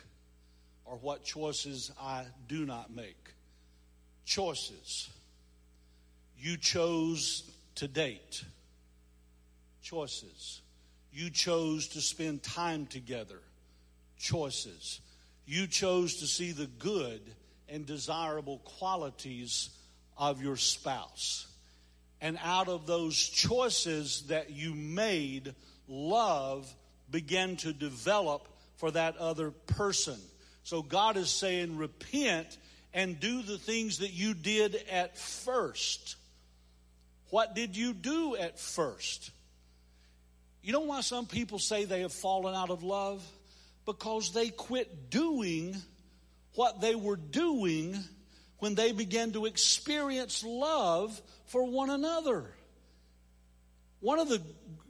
or 0.86 0.96
what 0.98 1.24
choices 1.24 1.91
I 2.00 2.26
do 2.48 2.65
not 2.65 2.94
make. 2.96 3.34
Choices. 4.26 5.10
You 6.39 6.58
chose 6.58 7.44
to 7.76 7.88
date. 7.88 8.44
Choices. 9.84 10.62
You 11.13 11.30
chose 11.30 11.89
to 11.89 12.02
spend 12.02 12.41
time 12.41 12.88
together. 12.88 13.39
Choices. 14.18 15.02
You 15.45 15.67
chose 15.67 16.15
to 16.17 16.27
see 16.27 16.51
the 16.51 16.67
good 16.67 17.21
and 17.69 17.86
desirable 17.86 18.60
qualities 18.60 19.69
of 20.17 20.41
your 20.41 20.58
spouse. 20.58 21.47
And 22.21 22.39
out 22.43 22.67
of 22.67 22.88
those 22.88 23.17
choices 23.17 24.23
that 24.27 24.51
you 24.51 24.73
made, 24.73 25.53
love 25.88 26.73
began 27.12 27.55
to 27.58 27.73
develop 27.73 28.47
for 28.77 28.91
that 28.91 29.17
other 29.17 29.51
person. 29.51 30.19
So 30.63 30.81
God 30.81 31.17
is 31.17 31.29
saying, 31.29 31.77
repent 31.77 32.58
and 32.93 33.19
do 33.19 33.41
the 33.41 33.58
things 33.58 33.99
that 33.99 34.13
you 34.13 34.34
did 34.34 34.75
at 34.89 35.17
first. 35.17 36.15
What 37.29 37.53
did 37.53 37.75
you 37.75 37.93
do 37.93 38.36
at 38.36 38.60
first? 38.60 39.31
You 40.63 40.71
know 40.71 40.79
why 40.81 41.01
some 41.01 41.27
people 41.27 41.60
say 41.60 41.86
they 41.86 42.01
have 42.01 42.13
fallen 42.13 42.55
out 42.55 42.69
of 42.71 42.81
love? 42.81 43.23
Because 43.86 44.34
they 44.34 44.50
quit 44.50 45.10
doing 45.10 45.76
what 46.56 46.82
they 46.82 46.95
were 46.95 47.17
doing 47.17 47.98
when 48.60 48.76
they 48.76 48.91
began 48.91 49.32
to 49.34 49.45
experience 49.45 50.43
love 50.43 51.21
for 51.45 51.63
one 51.63 51.89
another. 51.89 52.50
One 54.00 54.19
of 54.19 54.30
the 54.30 54.41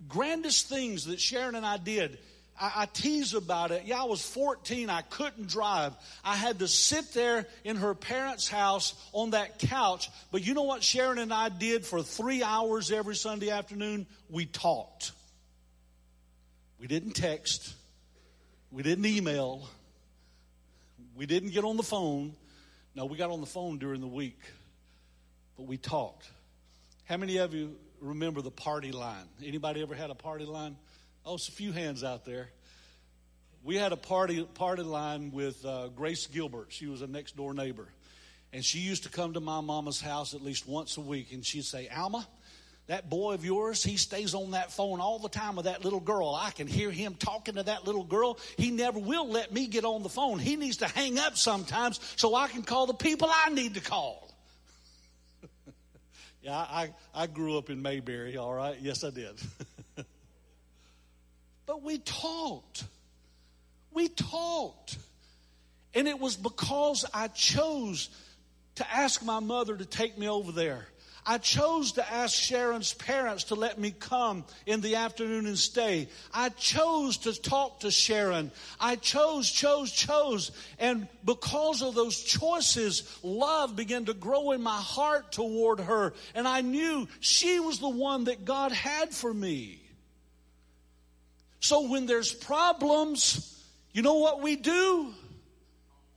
grandest 0.08 0.70
things 0.70 1.06
that 1.06 1.20
Sharon 1.20 1.56
and 1.56 1.66
I 1.66 1.78
did, 1.78 2.18
I, 2.60 2.72
I, 2.76 2.86
tease 2.86 3.34
about 3.34 3.72
it. 3.72 3.84
Yeah, 3.86 4.02
I 4.02 4.06
was 4.06 4.26
14. 4.26 4.90
I 4.90 5.02
couldn't 5.02 5.48
drive. 5.48 5.94
I 6.24 6.36
had 6.36 6.60
to 6.60 6.68
sit 6.68 7.14
there 7.14 7.48
in 7.64 7.76
her 7.78 7.94
parents' 7.94 8.48
house 8.48 8.94
on 9.12 9.32
that 9.32 9.60
couch. 9.60 10.10
But 10.32 10.46
you 10.46 10.54
know 10.54 10.64
what 10.64 10.84
Sharon 10.84 11.18
and 11.18 11.34
I 11.34 11.50
did 11.50 11.86
for 11.86 12.02
three 12.02 12.44
hours 12.44 12.92
every 12.92 13.16
Sunday 13.16 13.50
afternoon? 13.50 14.08
We 14.30 14.46
talked. 14.46 15.12
We 16.80 16.88
didn't 16.88 17.14
text. 17.14 17.75
We 18.76 18.84
didn't 18.84 19.06
email. 19.06 19.70
We 21.16 21.26
didn't 21.26 21.52
get 21.52 21.64
on 21.64 21.78
the 21.78 21.84
phone. 21.84 22.34
No, 22.94 23.06
we 23.06 23.16
got 23.16 23.30
on 23.30 23.40
the 23.40 23.48
phone 23.48 23.78
during 23.78 24.02
the 24.02 24.08
week. 24.08 24.38
But 25.56 25.66
we 25.66 25.78
talked. 25.78 26.30
How 27.06 27.16
many 27.16 27.38
of 27.38 27.54
you 27.54 27.78
remember 28.02 28.42
the 28.42 28.52
party 28.52 28.92
line? 28.92 29.30
Anybody 29.42 29.82
ever 29.82 29.96
had 29.96 30.10
a 30.10 30.14
party 30.14 30.44
line? 30.44 30.76
Oh, 31.26 31.36
it's 31.36 31.48
a 31.48 31.54
few 31.54 31.72
hands 31.72 32.04
out 32.04 32.26
there. 32.26 32.50
We 33.64 33.78
had 33.78 33.94
a 33.94 33.96
party 33.96 34.44
party 34.44 34.84
line 34.84 35.32
with 35.32 35.64
uh, 35.64 35.88
Grace 35.96 36.28
Gilbert. 36.28 36.68
She 36.68 36.88
was 36.88 37.02
a 37.02 37.08
next 37.08 37.38
door 37.38 37.54
neighbor, 37.54 37.88
and 38.52 38.62
she 38.62 38.80
used 38.80 39.04
to 39.04 39.10
come 39.10 39.36
to 39.36 39.40
my 39.40 39.62
mama's 39.62 40.02
house 40.02 40.34
at 40.34 40.42
least 40.42 40.68
once 40.68 40.98
a 40.98 41.02
week, 41.02 41.32
and 41.32 41.46
she'd 41.46 41.64
say, 41.64 41.88
"Alma, 41.88 42.28
that 42.88 43.10
boy 43.10 43.34
of 43.34 43.44
yours, 43.44 43.84
he 43.84 43.98
stays 43.98 44.36
on 44.36 44.52
that 44.52 44.72
phone 44.72 45.00
all 45.00 45.18
the 45.18 45.30
time 45.30 45.56
with 45.56 45.66
that 45.66 45.84
little 45.84 46.00
girl. 46.00 46.38
I 46.40 46.52
can 46.52 46.68
hear 46.68 46.92
him 46.92 47.16
talking 47.16 47.56
to 47.56 47.64
that 47.64 47.86
little 47.86 48.04
girl. 48.04 48.38
He 48.58 48.70
never 48.70 49.00
will 49.00 49.28
let 49.28 49.52
me 49.52 49.66
get 49.66 49.86
on 49.86 50.04
the 50.04 50.10
phone. 50.10 50.38
He 50.38 50.56
needs 50.56 50.78
to 50.78 50.88
hang 50.88 51.18
up 51.18 51.36
sometimes 51.36 52.00
so 52.16 52.36
I 52.36 52.48
can 52.48 52.62
call 52.62 52.86
the 52.86 52.94
people 52.94 53.28
I 53.32 53.50
need 53.50 53.74
to 53.74 53.82
call. 53.82 54.32
yeah, 56.44 56.56
I, 56.56 56.94
I 57.14 57.26
grew 57.26 57.58
up 57.58 57.72
in 57.72 57.82
Mayberry, 57.82 58.38
all 58.38 58.54
right? 58.54 58.78
Yes, 58.80 59.04
I 59.04 59.10
did. 59.10 59.34
but 61.66 61.82
we 61.82 61.98
talked. 61.98 62.84
We 63.94 64.10
talked. 64.10 64.98
And 65.96 66.08
it 66.08 66.20
was 66.20 66.36
because 66.36 67.04
I 67.16 67.30
chose 67.30 68.10
to 68.76 68.94
ask 68.94 69.24
my 69.24 69.40
mother 69.40 69.76
to 69.76 69.86
take 69.86 70.20
me 70.20 70.30
over 70.30 70.52
there 70.52 70.86
I 71.28 71.40
chose 71.40 71.94
to 71.94 72.08
ask 72.08 72.36
Sharon's 72.36 72.94
parents 72.94 73.46
to 73.46 73.56
let 73.56 73.80
me 73.80 73.90
come 73.92 74.46
in 74.68 74.82
the 74.82 74.98
afternoon 74.98 75.48
and 75.48 75.58
stay. 75.58 76.08
I 76.32 76.50
chose 76.50 77.18
to 77.20 77.34
talk 77.40 77.80
to 77.80 77.90
Sharon. 77.90 78.52
I 78.80 78.96
chose, 78.96 79.50
chose, 79.50 79.92
chose. 79.92 80.52
And 80.78 81.08
because 81.24 81.82
of 81.82 81.96
those 81.96 82.22
choices, 82.22 83.18
love 83.24 83.76
began 83.76 84.06
to 84.06 84.14
grow 84.14 84.52
in 84.52 84.62
my 84.62 84.78
heart 84.78 85.32
toward 85.32 85.80
her. 85.80 86.14
And 86.36 86.48
I 86.48 86.62
knew 86.62 87.08
she 87.22 87.60
was 87.60 87.80
the 87.80 87.90
one 87.90 88.26
that 88.26 88.46
God 88.46 88.72
had 88.72 89.10
for 89.10 89.34
me. 89.34 89.82
So 91.60 91.90
when 91.90 92.06
there's 92.06 92.32
problems, 92.32 93.64
you 93.94 94.04
know 94.04 94.20
what 94.20 94.44
we 94.44 94.56
do? 94.58 95.12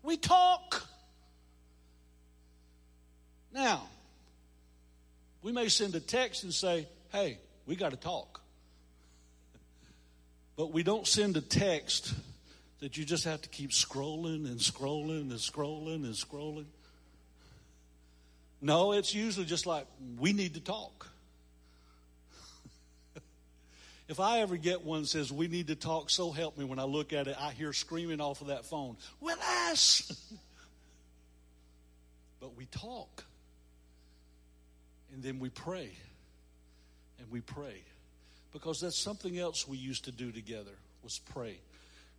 We 0.03 0.19
talk. 0.19 0.87
Now, 3.55 3.89
we 5.43 5.53
may 5.53 5.69
send 5.69 5.95
a 5.95 6.01
text 6.01 6.45
and 6.45 6.53
say, 6.53 6.87
hey, 7.11 7.39
we 7.67 7.77
got 7.77 7.91
to 7.91 7.97
talk. 7.97 8.43
But 10.57 10.73
we 10.73 10.83
don't 10.83 11.07
send 11.07 11.37
a 11.37 11.41
text 11.41 12.13
that 12.81 12.97
you 12.97 13.05
just 13.05 13.25
have 13.25 13.41
to 13.43 13.49
keep 13.49 13.71
scrolling 13.71 14.47
and 14.47 14.59
scrolling 14.59 15.31
and 15.31 15.33
scrolling 15.33 16.05
and 16.05 16.15
scrolling. 16.15 16.67
No, 18.61 18.93
it's 18.93 19.15
usually 19.15 19.47
just 19.47 19.67
like, 19.67 19.87
we 20.19 20.33
need 20.33 20.55
to 20.55 20.61
talk. 20.61 21.09
if 24.09 24.19
I 24.19 24.41
ever 24.41 24.57
get 24.57 24.85
one 24.85 25.03
that 25.03 25.09
says, 25.09 25.33
we 25.33 25.47
need 25.47 25.69
to 25.69 25.77
talk, 25.77 26.11
so 26.11 26.33
help 26.33 26.59
me, 26.59 26.65
when 26.65 26.81
I 26.81 26.85
look 26.85 27.13
at 27.13 27.29
it, 27.29 27.37
I 27.41 27.53
hear 27.53 27.73
screaming 27.73 28.21
off 28.21 28.41
of 28.41 28.49
that 28.49 28.65
phone, 28.65 28.97
Willis! 29.21 30.31
but 32.41 32.57
we 32.57 32.67
talk. 32.67 33.25
And 35.19 35.25
then 35.25 35.41
we 35.41 35.49
pray. 35.49 35.91
And 37.19 37.29
we 37.29 37.41
pray. 37.41 37.83
Because 38.53 38.81
that's 38.81 38.97
something 38.97 39.37
else 39.37 39.67
we 39.67 39.77
used 39.77 40.05
to 40.05 40.13
do 40.13 40.31
together 40.31 40.71
was 41.03 41.19
pray. 41.35 41.59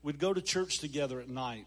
We'd 0.04 0.20
go 0.20 0.34
to 0.34 0.42
church 0.42 0.80
together 0.80 1.22
at 1.22 1.30
night. 1.30 1.66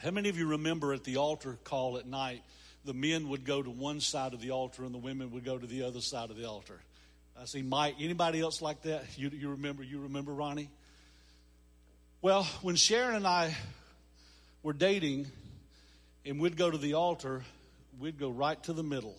How 0.00 0.10
many 0.10 0.28
of 0.28 0.36
you 0.36 0.48
remember 0.48 0.92
at 0.92 1.04
the 1.04 1.16
altar 1.16 1.56
call 1.64 1.96
at 1.96 2.06
night, 2.06 2.42
the 2.84 2.92
men 2.92 3.30
would 3.30 3.46
go 3.46 3.62
to 3.62 3.70
one 3.70 4.00
side 4.00 4.34
of 4.34 4.42
the 4.42 4.50
altar 4.50 4.84
and 4.84 4.92
the 4.92 4.98
women 4.98 5.30
would 5.30 5.42
go 5.42 5.56
to 5.56 5.66
the 5.66 5.84
other 5.84 6.02
side 6.02 6.28
of 6.28 6.36
the 6.36 6.46
altar? 6.46 6.78
I 7.40 7.46
see 7.46 7.62
Mike. 7.62 7.94
Anybody 7.98 8.42
else 8.42 8.60
like 8.60 8.82
that? 8.82 9.04
You, 9.16 9.30
you 9.30 9.48
remember? 9.52 9.82
You 9.82 10.00
remember 10.00 10.34
Ronnie? 10.34 10.68
Well, 12.20 12.44
when 12.60 12.76
Sharon 12.76 13.14
and 13.14 13.26
I 13.26 13.56
were 14.62 14.74
dating, 14.74 15.28
and 16.26 16.38
we'd 16.38 16.58
go 16.58 16.70
to 16.70 16.76
the 16.76 16.92
altar, 16.92 17.42
we'd 17.98 18.18
go 18.18 18.28
right 18.28 18.62
to 18.64 18.74
the 18.74 18.82
middle 18.82 19.16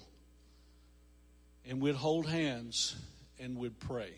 and 1.68 1.82
we'd 1.82 1.96
hold 1.96 2.28
hands 2.28 2.96
and 3.40 3.58
we'd 3.58 3.80
pray. 3.80 4.12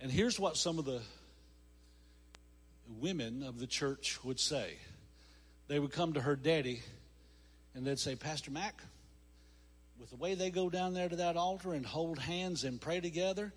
And 0.00 0.10
here's 0.10 0.38
what 0.38 0.56
some 0.56 0.78
of 0.78 0.84
the 0.84 1.00
women 3.00 3.42
of 3.42 3.58
the 3.58 3.66
church 3.66 4.18
would 4.24 4.40
say 4.40 4.74
they 5.68 5.78
would 5.78 5.92
come 5.92 6.14
to 6.14 6.20
her 6.20 6.36
daddy 6.36 6.82
and 7.74 7.86
they'd 7.86 7.98
say, 7.98 8.16
Pastor 8.16 8.50
Mac, 8.50 8.74
with 9.98 10.10
the 10.10 10.16
way 10.16 10.34
they 10.34 10.50
go 10.50 10.68
down 10.68 10.94
there 10.94 11.08
to 11.08 11.16
that 11.16 11.36
altar 11.36 11.72
and 11.72 11.86
hold 11.86 12.18
hands 12.18 12.64
and 12.64 12.80
pray 12.80 13.00
together, 13.00 13.52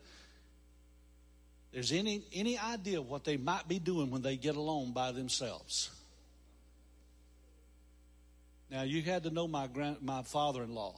there's 1.73 1.91
any 1.91 2.21
any 2.31 2.57
idea 2.57 3.01
what 3.01 3.25
they 3.25 3.35
might 3.35 3.67
be 3.67 3.79
doing 3.79 4.09
when 4.09 4.21
they 4.21 4.37
get 4.37 4.55
alone 4.55 4.93
by 4.93 5.11
themselves. 5.11 5.89
Now 8.71 8.83
you 8.83 9.01
had 9.01 9.23
to 9.23 9.29
know 9.29 9.47
my 9.47 9.67
grand, 9.67 10.01
my 10.01 10.21
father-in-law 10.21 10.95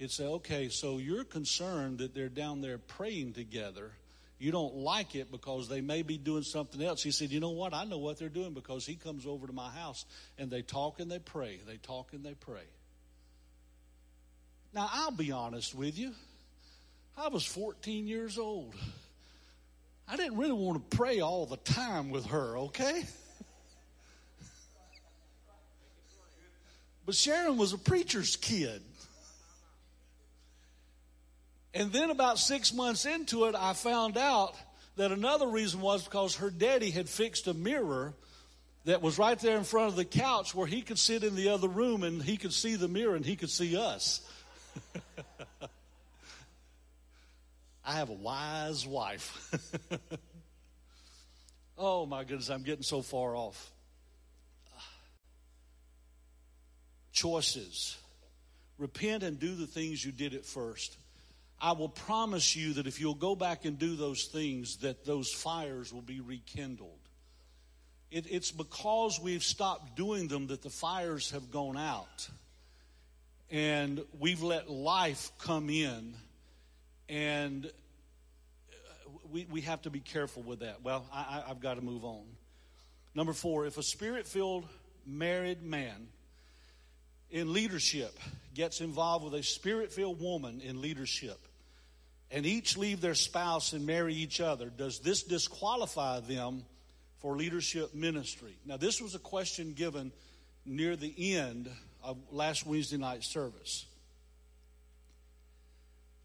he'd 0.00 0.10
say, 0.10 0.24
okay, 0.24 0.70
so 0.70 0.96
you're 0.96 1.24
concerned 1.24 1.98
that 1.98 2.14
they're 2.14 2.30
down 2.30 2.62
there 2.62 2.78
praying 2.78 3.34
together. 3.34 3.92
You 4.38 4.50
don't 4.50 4.76
like 4.76 5.14
it 5.14 5.30
because 5.30 5.68
they 5.68 5.82
may 5.82 6.00
be 6.00 6.16
doing 6.16 6.42
something 6.42 6.82
else. 6.82 7.02
He 7.02 7.10
said, 7.10 7.30
you 7.30 7.38
know 7.38 7.50
what? 7.50 7.74
I 7.74 7.84
know 7.84 7.98
what 7.98 8.18
they're 8.18 8.30
doing 8.30 8.54
because 8.54 8.86
he 8.86 8.94
comes 8.94 9.26
over 9.26 9.46
to 9.46 9.52
my 9.52 9.68
house 9.68 10.06
and 10.38 10.50
they 10.50 10.62
talk 10.62 11.00
and 11.00 11.10
they 11.10 11.18
pray. 11.18 11.60
They 11.66 11.76
talk 11.76 12.14
and 12.14 12.24
they 12.24 12.32
pray. 12.32 12.64
Now, 14.72 14.88
I'll 14.90 15.10
be 15.10 15.32
honest 15.32 15.74
with 15.74 15.98
you. 15.98 16.12
I 17.18 17.28
was 17.28 17.44
14 17.44 18.08
years 18.08 18.38
old. 18.38 18.74
I 20.08 20.16
didn't 20.16 20.38
really 20.38 20.52
want 20.52 20.90
to 20.90 20.96
pray 20.96 21.20
all 21.20 21.44
the 21.44 21.58
time 21.58 22.08
with 22.10 22.26
her, 22.26 22.56
okay? 22.58 23.04
But 27.06 27.16
Sharon 27.16 27.56
was 27.56 27.72
a 27.72 27.78
preacher's 27.78 28.36
kid. 28.36 28.82
And 31.72 31.92
then 31.92 32.10
about 32.10 32.38
six 32.38 32.72
months 32.72 33.06
into 33.06 33.44
it, 33.44 33.54
I 33.54 33.74
found 33.74 34.16
out 34.16 34.54
that 34.96 35.12
another 35.12 35.46
reason 35.46 35.80
was 35.80 36.04
because 36.04 36.36
her 36.36 36.50
daddy 36.50 36.90
had 36.90 37.08
fixed 37.08 37.46
a 37.46 37.54
mirror 37.54 38.14
that 38.84 39.02
was 39.02 39.18
right 39.18 39.38
there 39.38 39.56
in 39.56 39.64
front 39.64 39.88
of 39.88 39.96
the 39.96 40.04
couch 40.04 40.54
where 40.54 40.66
he 40.66 40.82
could 40.82 40.98
sit 40.98 41.22
in 41.22 41.36
the 41.36 41.50
other 41.50 41.68
room 41.68 42.02
and 42.02 42.22
he 42.22 42.36
could 42.36 42.52
see 42.52 42.74
the 42.74 42.88
mirror 42.88 43.14
and 43.14 43.24
he 43.24 43.36
could 43.36 43.50
see 43.50 43.76
us. 43.76 44.20
I 47.84 47.92
have 47.94 48.10
a 48.10 48.14
wise 48.14 48.86
wife. 48.86 49.52
oh 51.78 52.06
my 52.06 52.24
goodness, 52.24 52.48
I'm 52.50 52.62
getting 52.62 52.82
so 52.82 53.02
far 53.02 53.36
off. 53.36 53.70
Choices. 57.12 57.96
Repent 58.78 59.22
and 59.22 59.38
do 59.38 59.54
the 59.54 59.66
things 59.66 60.04
you 60.04 60.10
did 60.12 60.34
at 60.34 60.46
first. 60.46 60.96
I 61.60 61.72
will 61.72 61.90
promise 61.90 62.56
you 62.56 62.74
that 62.74 62.86
if 62.86 63.00
you'll 63.00 63.14
go 63.14 63.36
back 63.36 63.64
and 63.64 63.78
do 63.78 63.94
those 63.94 64.24
things, 64.24 64.78
that 64.78 65.04
those 65.04 65.30
fires 65.30 65.92
will 65.92 66.00
be 66.00 66.20
rekindled. 66.20 66.98
It, 68.10 68.26
it's 68.30 68.50
because 68.50 69.20
we've 69.20 69.42
stopped 69.42 69.94
doing 69.94 70.26
them 70.26 70.46
that 70.46 70.62
the 70.62 70.70
fires 70.70 71.30
have 71.32 71.50
gone 71.50 71.76
out. 71.76 72.28
And 73.50 74.02
we've 74.18 74.42
let 74.42 74.70
life 74.70 75.30
come 75.38 75.68
in. 75.68 76.14
And 77.08 77.66
uh, 77.66 77.70
we, 79.30 79.46
we 79.50 79.60
have 79.62 79.82
to 79.82 79.90
be 79.90 80.00
careful 80.00 80.42
with 80.42 80.60
that. 80.60 80.82
Well, 80.82 81.04
I, 81.12 81.42
I've 81.48 81.60
got 81.60 81.74
to 81.74 81.82
move 81.82 82.04
on. 82.04 82.24
Number 83.14 83.32
four, 83.32 83.66
if 83.66 83.76
a 83.76 83.82
spirit 83.82 84.26
filled 84.26 84.66
married 85.04 85.62
man 85.62 86.08
in 87.30 87.52
leadership 87.52 88.18
gets 88.54 88.80
involved 88.80 89.24
with 89.24 89.34
a 89.34 89.42
spirit 89.42 89.92
filled 89.92 90.20
woman 90.20 90.60
in 90.60 90.80
leadership, 90.80 91.38
and 92.30 92.46
each 92.46 92.76
leave 92.76 93.00
their 93.00 93.14
spouse 93.14 93.72
and 93.72 93.86
marry 93.86 94.14
each 94.14 94.40
other, 94.40 94.70
does 94.70 95.00
this 95.00 95.22
disqualify 95.22 96.20
them 96.20 96.64
for 97.18 97.36
leadership 97.36 97.94
ministry? 97.94 98.54
Now, 98.64 98.76
this 98.76 99.00
was 99.00 99.14
a 99.14 99.18
question 99.18 99.72
given 99.72 100.12
near 100.64 100.96
the 100.96 101.34
end 101.36 101.68
of 102.02 102.16
last 102.30 102.66
Wednesday 102.66 102.98
night 102.98 103.24
service. 103.24 103.84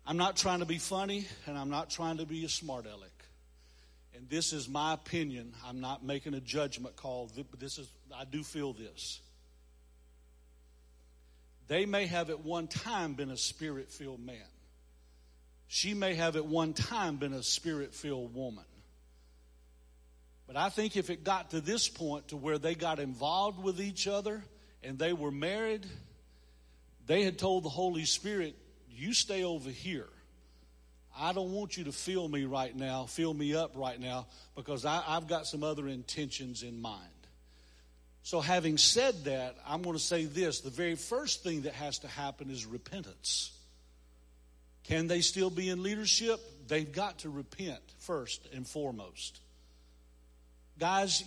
I'm 0.06 0.18
not 0.18 0.38
trying 0.38 0.60
to 0.60 0.66
be 0.66 0.78
funny 0.78 1.26
and 1.48 1.58
I'm 1.58 1.70
not 1.70 1.90
trying 1.90 2.18
to 2.18 2.26
be 2.26 2.46
a 2.46 2.50
smart 2.50 2.86
aleck. 2.86 3.10
And 4.16 4.30
this 4.30 4.54
is 4.54 4.70
my 4.70 4.94
opinion. 4.94 5.54
I'm 5.66 5.82
not 5.82 6.06
making 6.06 6.36
a 6.36 6.40
judgment 6.40 6.96
call, 6.96 7.30
this 7.60 7.80
is, 7.80 7.88
I 8.16 8.26
do 8.26 8.44
feel 8.44 8.74
this. 8.74 9.20
They 11.68 11.88
may 11.88 12.06
have 12.06 12.30
at 12.30 12.46
one 12.46 12.68
time 12.68 13.16
been 13.16 13.32
a 13.32 13.38
spirit 13.38 13.90
filled 13.90 14.24
man. 14.24 14.38
She 15.68 15.94
may 15.94 16.16
have 16.16 16.36
at 16.36 16.46
one 16.46 16.74
time 16.74 17.18
been 17.18 17.34
a 17.34 17.44
spirit 17.44 17.94
filled 17.94 18.34
woman. 18.34 18.66
But 20.48 20.58
I 20.58 20.70
think 20.70 20.96
if 20.96 21.10
it 21.10 21.24
got 21.24 21.52
to 21.52 21.62
this 21.62 21.90
point 21.90 22.30
to 22.30 22.38
where 22.38 22.58
they 22.58 22.76
got 22.76 23.00
involved 23.00 23.62
with 23.62 23.82
each 23.82 24.08
other 24.08 24.44
and 24.84 25.00
they 25.00 25.12
were 25.12 25.32
married, 25.32 25.86
they 27.08 27.24
had 27.24 27.40
told 27.40 27.64
the 27.64 27.70
Holy 27.70 28.06
Spirit, 28.06 28.56
You 28.90 29.14
stay 29.14 29.44
over 29.44 29.70
here. 29.70 30.08
I 31.18 31.32
don't 31.32 31.54
want 31.54 31.78
you 31.78 31.86
to 31.86 31.92
fill 31.92 32.28
me 32.28 32.44
right 32.44 32.76
now, 32.76 33.06
fill 33.06 33.34
me 33.34 33.56
up 33.56 33.72
right 33.76 34.00
now, 34.00 34.28
because 34.56 34.86
I, 34.86 35.02
have 35.02 35.28
got 35.28 35.48
some 35.48 35.64
other 35.64 35.88
intentions 35.88 36.62
in 36.62 36.82
mind. 36.82 37.02
So, 38.22 38.42
having 38.42 38.78
said 38.78 39.26
that, 39.26 39.56
I'm 39.66 39.82
going 39.82 39.96
to 39.96 40.04
say 40.04 40.26
this 40.26 40.62
the 40.62 40.70
very 40.70 40.96
first 40.96 41.44
thing 41.44 41.62
that 41.62 41.74
has 41.74 42.00
to 42.00 42.08
happen 42.08 42.50
is 42.50 42.66
repentance. 42.66 43.55
Can 44.88 45.08
they 45.08 45.22
still 45.22 45.50
be 45.50 45.70
in 45.70 45.84
leadership? 45.84 46.40
They've 46.68 46.92
got 46.92 47.20
to 47.20 47.30
repent 47.30 47.82
first 48.00 48.48
and 48.54 48.68
foremost. 48.68 49.40
Guys, 50.78 51.24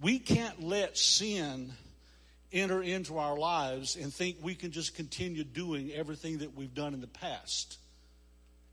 we 0.00 0.18
can't 0.18 0.62
let 0.62 0.96
sin 0.98 1.72
enter 2.52 2.82
into 2.82 3.18
our 3.18 3.38
lives 3.38 3.96
and 3.96 4.12
think 4.12 4.36
we 4.42 4.54
can 4.54 4.72
just 4.72 4.94
continue 4.94 5.44
doing 5.44 5.90
everything 5.92 6.38
that 6.38 6.56
we've 6.56 6.74
done 6.74 6.94
in 6.94 7.00
the 7.00 7.06
past. 7.06 7.78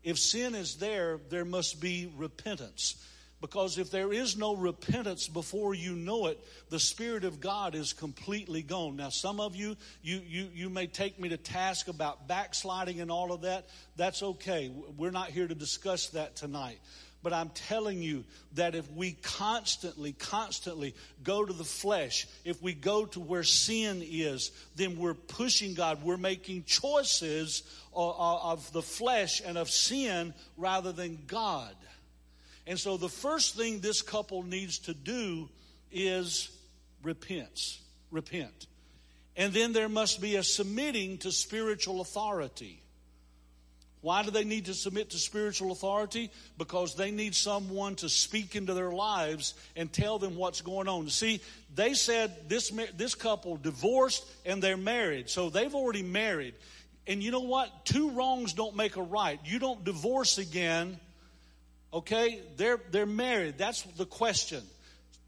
If 0.02 0.18
sin 0.18 0.54
is 0.54 0.76
there, 0.76 1.18
there 1.30 1.44
must 1.44 1.80
be 1.80 2.12
repentance. 2.16 3.04
Because 3.40 3.78
if 3.78 3.92
there 3.92 4.12
is 4.12 4.36
no 4.36 4.56
repentance 4.56 5.28
before 5.28 5.72
you 5.72 5.92
know 5.94 6.26
it, 6.26 6.40
the 6.70 6.80
Spirit 6.80 7.22
of 7.22 7.40
God 7.40 7.76
is 7.76 7.92
completely 7.92 8.62
gone. 8.62 8.96
Now, 8.96 9.10
some 9.10 9.38
of 9.38 9.54
you, 9.54 9.76
you, 10.02 10.20
you, 10.26 10.48
you 10.52 10.68
may 10.68 10.88
take 10.88 11.20
me 11.20 11.28
to 11.28 11.36
task 11.36 11.86
about 11.86 12.26
backsliding 12.26 13.00
and 13.00 13.12
all 13.12 13.32
of 13.32 13.42
that. 13.42 13.68
That's 13.96 14.24
okay. 14.24 14.72
We're 14.96 15.12
not 15.12 15.28
here 15.30 15.46
to 15.46 15.54
discuss 15.54 16.08
that 16.08 16.34
tonight. 16.34 16.80
But 17.22 17.32
I'm 17.32 17.50
telling 17.50 18.00
you 18.00 18.24
that 18.54 18.74
if 18.74 18.90
we 18.92 19.12
constantly, 19.12 20.12
constantly 20.12 20.94
go 21.24 21.44
to 21.44 21.52
the 21.52 21.64
flesh, 21.64 22.26
if 22.44 22.62
we 22.62 22.74
go 22.74 23.06
to 23.06 23.20
where 23.20 23.42
sin 23.42 24.02
is, 24.04 24.52
then 24.76 24.98
we're 24.98 25.14
pushing 25.14 25.74
God. 25.74 26.02
We're 26.04 26.16
making 26.16 26.64
choices 26.64 27.62
of 27.92 28.72
the 28.72 28.82
flesh 28.82 29.42
and 29.44 29.58
of 29.58 29.68
sin 29.68 30.32
rather 30.56 30.92
than 30.92 31.18
God. 31.26 31.74
And 32.68 32.78
so 32.78 32.98
the 32.98 33.08
first 33.08 33.56
thing 33.56 33.80
this 33.80 34.02
couple 34.02 34.42
needs 34.42 34.80
to 34.80 34.94
do 34.94 35.48
is 35.90 36.50
repent. 37.02 37.78
Repent. 38.10 38.66
And 39.36 39.54
then 39.54 39.72
there 39.72 39.88
must 39.88 40.20
be 40.20 40.36
a 40.36 40.42
submitting 40.42 41.16
to 41.18 41.32
spiritual 41.32 42.02
authority. 42.02 42.82
Why 44.02 44.22
do 44.22 44.30
they 44.30 44.44
need 44.44 44.66
to 44.66 44.74
submit 44.74 45.10
to 45.10 45.16
spiritual 45.16 45.72
authority? 45.72 46.30
Because 46.58 46.94
they 46.94 47.10
need 47.10 47.34
someone 47.34 47.94
to 47.96 48.08
speak 48.10 48.54
into 48.54 48.74
their 48.74 48.92
lives 48.92 49.54
and 49.74 49.90
tell 49.90 50.18
them 50.18 50.36
what's 50.36 50.60
going 50.60 50.88
on. 50.88 51.08
See, 51.08 51.40
they 51.74 51.94
said 51.94 52.50
this, 52.50 52.70
this 52.98 53.14
couple 53.14 53.56
divorced 53.56 54.26
and 54.44 54.62
they're 54.62 54.76
married. 54.76 55.30
So 55.30 55.48
they've 55.48 55.74
already 55.74 56.02
married. 56.02 56.52
And 57.06 57.22
you 57.22 57.30
know 57.30 57.40
what? 57.40 57.86
Two 57.86 58.10
wrongs 58.10 58.52
don't 58.52 58.76
make 58.76 58.96
a 58.96 59.02
right. 59.02 59.40
You 59.42 59.58
don't 59.58 59.82
divorce 59.84 60.36
again 60.36 61.00
Okay? 61.92 62.40
They're, 62.56 62.80
they're 62.90 63.06
married. 63.06 63.58
That's 63.58 63.82
the 63.82 64.06
question. 64.06 64.62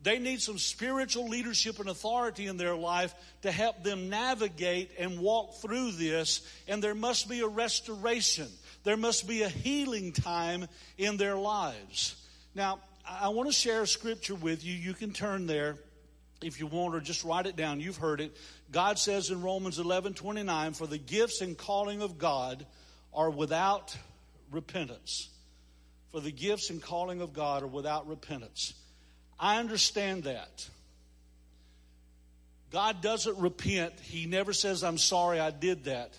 They 0.02 0.18
need 0.18 0.40
some 0.40 0.58
spiritual 0.58 1.28
leadership 1.28 1.78
and 1.78 1.88
authority 1.88 2.46
in 2.46 2.56
their 2.56 2.74
life 2.74 3.14
to 3.42 3.52
help 3.52 3.82
them 3.82 4.08
navigate 4.08 4.92
and 4.98 5.18
walk 5.18 5.56
through 5.56 5.92
this. 5.92 6.40
And 6.68 6.82
there 6.82 6.94
must 6.94 7.28
be 7.28 7.40
a 7.40 7.46
restoration. 7.46 8.48
There 8.82 8.96
must 8.96 9.28
be 9.28 9.42
a 9.42 9.48
healing 9.48 10.12
time 10.12 10.66
in 10.96 11.18
their 11.18 11.36
lives. 11.36 12.16
Now, 12.54 12.78
I 13.06 13.28
want 13.28 13.48
to 13.48 13.54
share 13.54 13.82
a 13.82 13.86
scripture 13.86 14.34
with 14.34 14.64
you. 14.64 14.72
You 14.72 14.94
can 14.94 15.12
turn 15.12 15.46
there 15.46 15.76
if 16.42 16.60
you 16.60 16.66
want 16.66 16.94
or 16.94 17.00
just 17.00 17.24
write 17.24 17.46
it 17.46 17.56
down. 17.56 17.80
You've 17.80 17.98
heard 17.98 18.22
it. 18.22 18.34
God 18.72 18.98
says 18.98 19.30
in 19.30 19.42
Romans 19.42 19.78
11 19.78 20.14
29, 20.14 20.72
For 20.72 20.86
the 20.86 20.98
gifts 20.98 21.42
and 21.42 21.58
calling 21.58 22.00
of 22.00 22.16
God 22.16 22.64
are 23.12 23.28
without 23.28 23.94
repentance 24.50 25.29
for 26.12 26.20
the 26.20 26.32
gifts 26.32 26.70
and 26.70 26.82
calling 26.82 27.20
of 27.20 27.32
God 27.32 27.62
are 27.62 27.68
without 27.68 28.08
repentance. 28.08 28.74
I 29.38 29.58
understand 29.58 30.24
that. 30.24 30.68
God 32.70 33.00
doesn't 33.00 33.38
repent. 33.38 33.94
He 34.00 34.26
never 34.26 34.52
says, 34.52 34.84
I'm 34.84 34.98
sorry 34.98 35.40
I 35.40 35.50
did 35.50 35.84
that. 35.84 36.16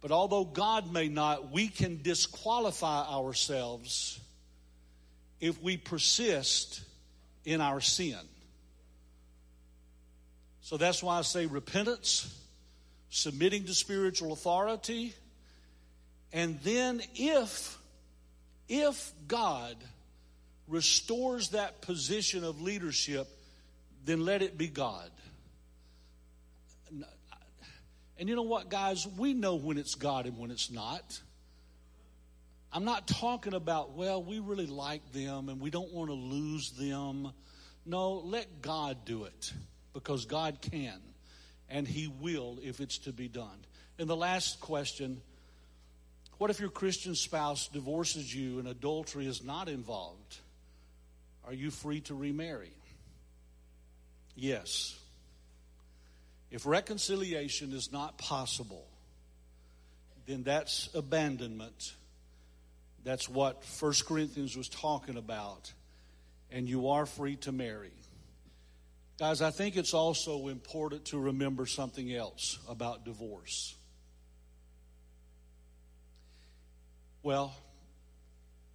But 0.00 0.10
although 0.10 0.44
God 0.44 0.92
may 0.92 1.08
not, 1.08 1.52
we 1.52 1.68
can 1.68 2.00
disqualify 2.02 3.06
ourselves 3.08 4.18
if 5.40 5.62
we 5.62 5.76
persist 5.76 6.82
in 7.44 7.60
our 7.60 7.80
sin. 7.80 8.18
So 10.62 10.76
that's 10.76 11.02
why 11.02 11.18
I 11.18 11.22
say 11.22 11.46
repentance, 11.46 12.34
submitting 13.10 13.64
to 13.64 13.74
spiritual 13.74 14.32
authority, 14.32 15.14
and 16.32 16.58
then 16.62 17.02
if 17.14 17.78
if 18.72 19.12
God 19.28 19.76
restores 20.66 21.50
that 21.50 21.82
position 21.82 22.42
of 22.42 22.62
leadership, 22.62 23.28
then 24.06 24.24
let 24.24 24.40
it 24.40 24.56
be 24.56 24.66
God. 24.66 25.10
And 28.18 28.30
you 28.30 28.34
know 28.34 28.42
what, 28.42 28.70
guys? 28.70 29.06
We 29.06 29.34
know 29.34 29.56
when 29.56 29.76
it's 29.76 29.94
God 29.94 30.24
and 30.24 30.38
when 30.38 30.50
it's 30.50 30.70
not. 30.70 31.20
I'm 32.72 32.86
not 32.86 33.06
talking 33.06 33.52
about, 33.52 33.92
well, 33.92 34.22
we 34.22 34.38
really 34.38 34.66
like 34.66 35.12
them 35.12 35.50
and 35.50 35.60
we 35.60 35.68
don't 35.68 35.92
want 35.92 36.08
to 36.08 36.14
lose 36.14 36.70
them. 36.70 37.30
No, 37.84 38.14
let 38.24 38.62
God 38.62 39.04
do 39.04 39.24
it 39.24 39.52
because 39.92 40.24
God 40.24 40.62
can 40.62 40.98
and 41.68 41.86
He 41.86 42.06
will 42.06 42.58
if 42.62 42.80
it's 42.80 42.96
to 43.00 43.12
be 43.12 43.28
done. 43.28 43.66
And 43.98 44.08
the 44.08 44.16
last 44.16 44.60
question 44.60 45.20
what 46.42 46.50
if 46.50 46.58
your 46.58 46.70
Christian 46.70 47.14
spouse 47.14 47.68
divorces 47.68 48.34
you 48.34 48.58
and 48.58 48.66
adultery 48.66 49.28
is 49.28 49.44
not 49.44 49.68
involved? 49.68 50.38
Are 51.46 51.52
you 51.52 51.70
free 51.70 52.00
to 52.00 52.16
remarry? 52.16 52.72
Yes. 54.34 54.98
If 56.50 56.66
reconciliation 56.66 57.72
is 57.72 57.92
not 57.92 58.18
possible, 58.18 58.84
then 60.26 60.42
that's 60.42 60.88
abandonment. 60.96 61.94
That's 63.04 63.28
what 63.28 63.62
1 63.78 63.92
Corinthians 64.04 64.56
was 64.56 64.68
talking 64.68 65.16
about. 65.16 65.72
And 66.50 66.68
you 66.68 66.88
are 66.88 67.06
free 67.06 67.36
to 67.36 67.52
marry. 67.52 67.92
Guys, 69.16 69.42
I 69.42 69.52
think 69.52 69.76
it's 69.76 69.94
also 69.94 70.48
important 70.48 71.04
to 71.04 71.20
remember 71.20 71.66
something 71.66 72.12
else 72.12 72.58
about 72.68 73.04
divorce. 73.04 73.76
Well, 77.22 77.54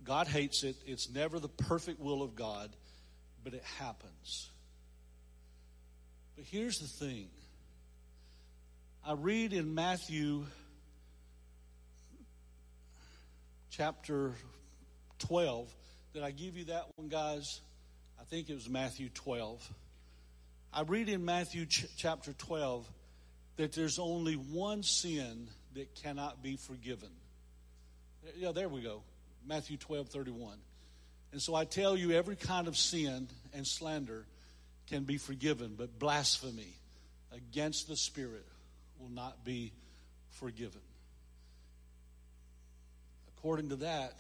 God 0.04 0.28
hates 0.28 0.64
it. 0.64 0.78
It's 0.86 1.10
never 1.10 1.40
the 1.40 1.50
perfect 1.50 2.00
will 2.00 2.24
of 2.24 2.36
God, 2.36 2.74
but 3.44 3.54
it 3.54 3.64
happens. 3.78 4.50
But 6.36 6.46
here's 6.46 6.80
the 6.80 6.88
thing 6.88 7.28
I 9.06 9.14
read 9.14 9.54
in 9.54 9.74
Matthew 9.74 10.46
chapter 13.70 14.32
12. 15.20 15.74
Did 16.14 16.24
I 16.24 16.32
give 16.32 16.58
you 16.58 16.66
that 16.66 16.86
one, 16.96 17.10
guys? 17.10 17.62
I 18.20 18.24
think 18.24 18.50
it 18.50 18.54
was 18.54 18.70
Matthew 18.70 19.10
12. 19.10 19.74
I 20.74 20.82
read 20.82 21.10
in 21.10 21.26
Matthew 21.26 21.66
ch- 21.66 21.86
chapter 21.98 22.34
12 22.34 22.88
that 23.58 23.74
there's 23.74 24.00
only 24.00 24.34
one 24.34 24.84
sin 24.84 25.48
that 25.76 25.96
cannot 25.96 26.42
be 26.42 26.56
forgiven. 26.56 27.10
Yeah, 28.36 28.52
there 28.52 28.70
we 28.70 28.82
go. 28.82 29.02
Matthew 29.46 29.78
12, 29.78 30.10
31. 30.10 30.58
And 31.32 31.42
so 31.42 31.56
I 31.56 31.66
tell 31.66 31.96
you, 31.96 32.12
every 32.12 32.36
kind 32.36 32.68
of 32.68 32.78
sin 32.78 33.28
and 33.54 33.66
slander 33.66 34.26
can 34.88 35.04
be 35.04 35.18
forgiven, 35.18 35.76
but 35.78 36.00
blasphemy 36.00 36.74
against 37.34 37.88
the 37.88 37.96
Spirit 37.96 38.46
will 39.00 39.10
not 39.10 39.44
be 39.44 39.72
forgiven. 40.32 40.82
According 43.38 43.70
to 43.70 43.76
that, 43.78 44.14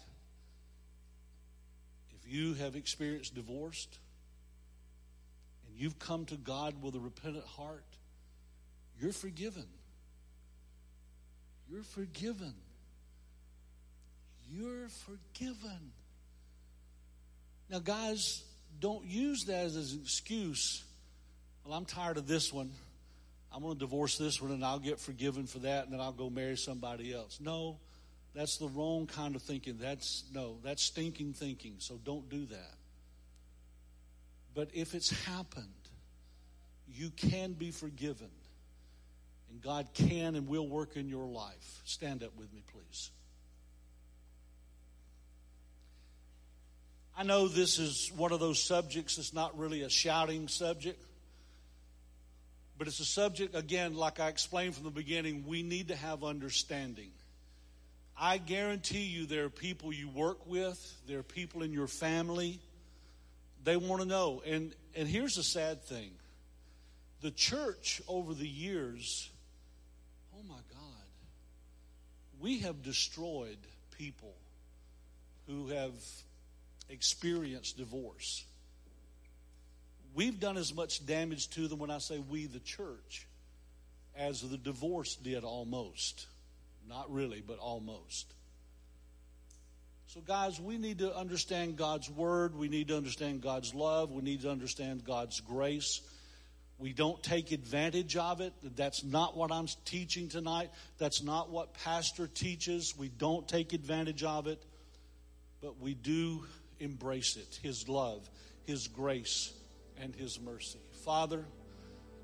if 2.15 2.31
you 2.31 2.53
have 2.55 2.75
experienced 2.75 3.35
divorced 3.35 3.97
and 5.67 5.77
you've 5.77 5.97
come 5.99 6.25
to 6.25 6.35
God 6.35 6.81
with 6.81 6.95
a 6.95 6.99
repentant 6.99 7.45
heart, 7.45 7.85
you're 8.99 9.13
forgiven. 9.13 9.65
You're 11.69 11.83
forgiven. 11.83 12.53
You're 14.49 14.87
forgiven. 14.89 15.91
Now, 17.69 17.79
guys, 17.79 18.43
don't 18.79 19.05
use 19.05 19.45
that 19.45 19.65
as 19.65 19.93
an 19.93 19.99
excuse. 20.01 20.83
Well, 21.65 21.77
I'm 21.77 21.85
tired 21.85 22.17
of 22.17 22.27
this 22.27 22.53
one. 22.53 22.71
I'm 23.51 23.61
going 23.61 23.73
to 23.73 23.79
divorce 23.79 24.17
this 24.17 24.41
one 24.41 24.51
and 24.51 24.63
I'll 24.63 24.79
get 24.79 24.99
forgiven 24.99 25.47
for 25.47 25.59
that 25.59 25.85
and 25.85 25.93
then 25.93 25.99
I'll 25.99 26.11
go 26.11 26.29
marry 26.29 26.57
somebody 26.57 27.13
else. 27.13 27.39
No, 27.41 27.79
that's 28.35 28.57
the 28.57 28.67
wrong 28.67 29.07
kind 29.07 29.35
of 29.35 29.41
thinking. 29.41 29.77
That's 29.79 30.25
no, 30.33 30.57
that's 30.63 30.83
stinking 30.83 31.33
thinking. 31.33 31.75
So 31.79 31.99
don't 32.03 32.29
do 32.29 32.45
that. 32.45 32.75
But 34.53 34.69
if 34.73 34.93
it's 34.93 35.09
happened, 35.25 35.65
you 36.87 37.09
can 37.09 37.53
be 37.53 37.71
forgiven. 37.71 38.29
And 39.49 39.61
God 39.61 39.87
can 39.93 40.35
and 40.35 40.47
will 40.47 40.67
work 40.67 40.97
in 40.97 41.07
your 41.07 41.25
life. 41.25 41.81
Stand 41.85 42.21
up 42.21 42.35
with 42.37 42.53
me, 42.53 42.63
please. 42.71 43.11
I 47.19 47.23
know 47.23 47.47
this 47.47 47.79
is 47.79 48.11
one 48.15 48.31
of 48.31 48.39
those 48.39 48.61
subjects 48.61 49.15
that's 49.15 49.33
not 49.33 49.57
really 49.57 49.81
a 49.81 49.89
shouting 49.89 50.47
subject, 50.47 51.03
but 52.77 52.85
it's 52.85 52.99
a 52.99 53.05
subject, 53.05 53.55
again, 53.55 53.95
like 53.95 54.19
I 54.19 54.27
explained 54.27 54.75
from 54.75 54.83
the 54.83 54.91
beginning, 54.91 55.45
we 55.47 55.63
need 55.63 55.87
to 55.87 55.95
have 55.95 56.23
understanding. 56.23 57.09
I 58.15 58.37
guarantee 58.37 59.05
you 59.05 59.25
there 59.25 59.45
are 59.45 59.49
people 59.49 59.91
you 59.91 60.09
work 60.09 60.45
with, 60.45 60.79
there 61.07 61.17
are 61.17 61.23
people 61.23 61.63
in 61.63 61.73
your 61.73 61.87
family, 61.87 62.59
they 63.63 63.77
want 63.77 64.03
to 64.03 64.07
know. 64.07 64.43
And, 64.45 64.75
and 64.95 65.07
here's 65.07 65.37
the 65.37 65.43
sad 65.43 65.81
thing 65.81 66.11
the 67.21 67.31
church 67.31 67.99
over 68.07 68.35
the 68.35 68.47
years, 68.47 69.31
oh 70.37 70.43
my 70.47 70.53
God, 70.69 71.07
we 72.39 72.59
have 72.59 72.83
destroyed 72.83 73.57
people 73.97 74.35
who 75.47 75.69
have 75.69 75.93
experienced 76.89 77.77
divorce. 77.77 78.45
We've 80.13 80.39
done 80.39 80.57
as 80.57 80.73
much 80.73 81.05
damage 81.05 81.49
to 81.51 81.67
them 81.67 81.79
when 81.79 81.91
I 81.91 81.99
say 81.99 82.17
we, 82.17 82.47
the 82.47 82.59
church, 82.59 83.27
as 84.15 84.41
the 84.41 84.57
divorce 84.57 85.15
did 85.15 85.43
almost. 85.43 86.25
Not 86.89 87.11
really, 87.11 87.43
but 87.45 87.59
almost. 87.59 88.33
So, 90.07 90.21
guys, 90.21 90.59
we 90.59 90.77
need 90.77 90.99
to 90.99 91.15
understand 91.15 91.75
God's 91.75 92.09
word. 92.09 92.55
We 92.55 92.69
need 92.69 92.87
to 92.87 92.97
understand 92.97 93.41
God's 93.41 93.75
love. 93.75 94.11
We 94.11 94.23
need 94.23 94.41
to 94.41 94.49
understand 94.49 95.03
God's 95.03 95.41
grace. 95.41 96.01
We 96.79 96.93
don't 96.93 97.21
take 97.21 97.51
advantage 97.51 98.15
of 98.15 98.39
it. 98.39 98.53
That's 98.75 99.03
not 99.03 99.35
what 99.35 99.51
I'm 99.51 99.67
teaching 99.83 100.29
tonight. 100.29 100.69
That's 100.97 101.21
not 101.21 101.49
what 101.49 101.73
Pastor 101.73 102.27
teaches. 102.27 102.95
We 102.97 103.09
don't 103.09 103.47
take 103.47 103.73
advantage 103.73 104.23
of 104.23 104.47
it, 104.47 104.63
but 105.61 105.79
we 105.79 105.93
do 105.93 106.43
embrace 106.79 107.35
it 107.35 107.59
His 107.61 107.87
love, 107.87 108.29
His 108.65 108.87
grace, 108.87 109.53
and 110.01 110.15
His 110.15 110.39
mercy. 110.39 110.79
Father, 111.03 111.45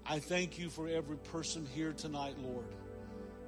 I 0.06 0.20
thank 0.20 0.60
you 0.60 0.70
for 0.70 0.88
every 0.88 1.18
person 1.18 1.66
here 1.74 1.94
tonight, 1.94 2.36
Lord. 2.40 2.66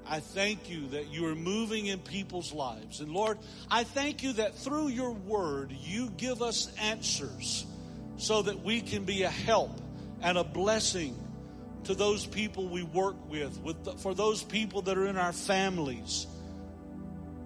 I 0.07 0.19
thank 0.19 0.69
you 0.69 0.87
that 0.89 1.07
you 1.07 1.25
are 1.27 1.35
moving 1.35 1.87
in 1.87 1.99
people's 1.99 2.53
lives. 2.53 2.99
And 2.99 3.11
Lord, 3.11 3.39
I 3.71 3.83
thank 3.83 4.21
you 4.21 4.33
that 4.33 4.55
through 4.55 4.89
your 4.89 5.11
word, 5.11 5.71
you 5.71 6.11
give 6.11 6.41
us 6.41 6.71
answers 6.79 7.65
so 8.17 8.43
that 8.43 8.63
we 8.63 8.81
can 8.81 9.03
be 9.03 9.23
a 9.23 9.29
help 9.29 9.71
and 10.21 10.37
a 10.37 10.43
blessing 10.43 11.17
to 11.85 11.95
those 11.95 12.25
people 12.25 12.67
we 12.67 12.83
work 12.83 13.15
with, 13.29 13.59
with 13.61 13.83
the, 13.83 13.93
for 13.93 14.13
those 14.13 14.43
people 14.43 14.83
that 14.83 14.97
are 14.97 15.07
in 15.07 15.17
our 15.17 15.33
families, 15.33 16.27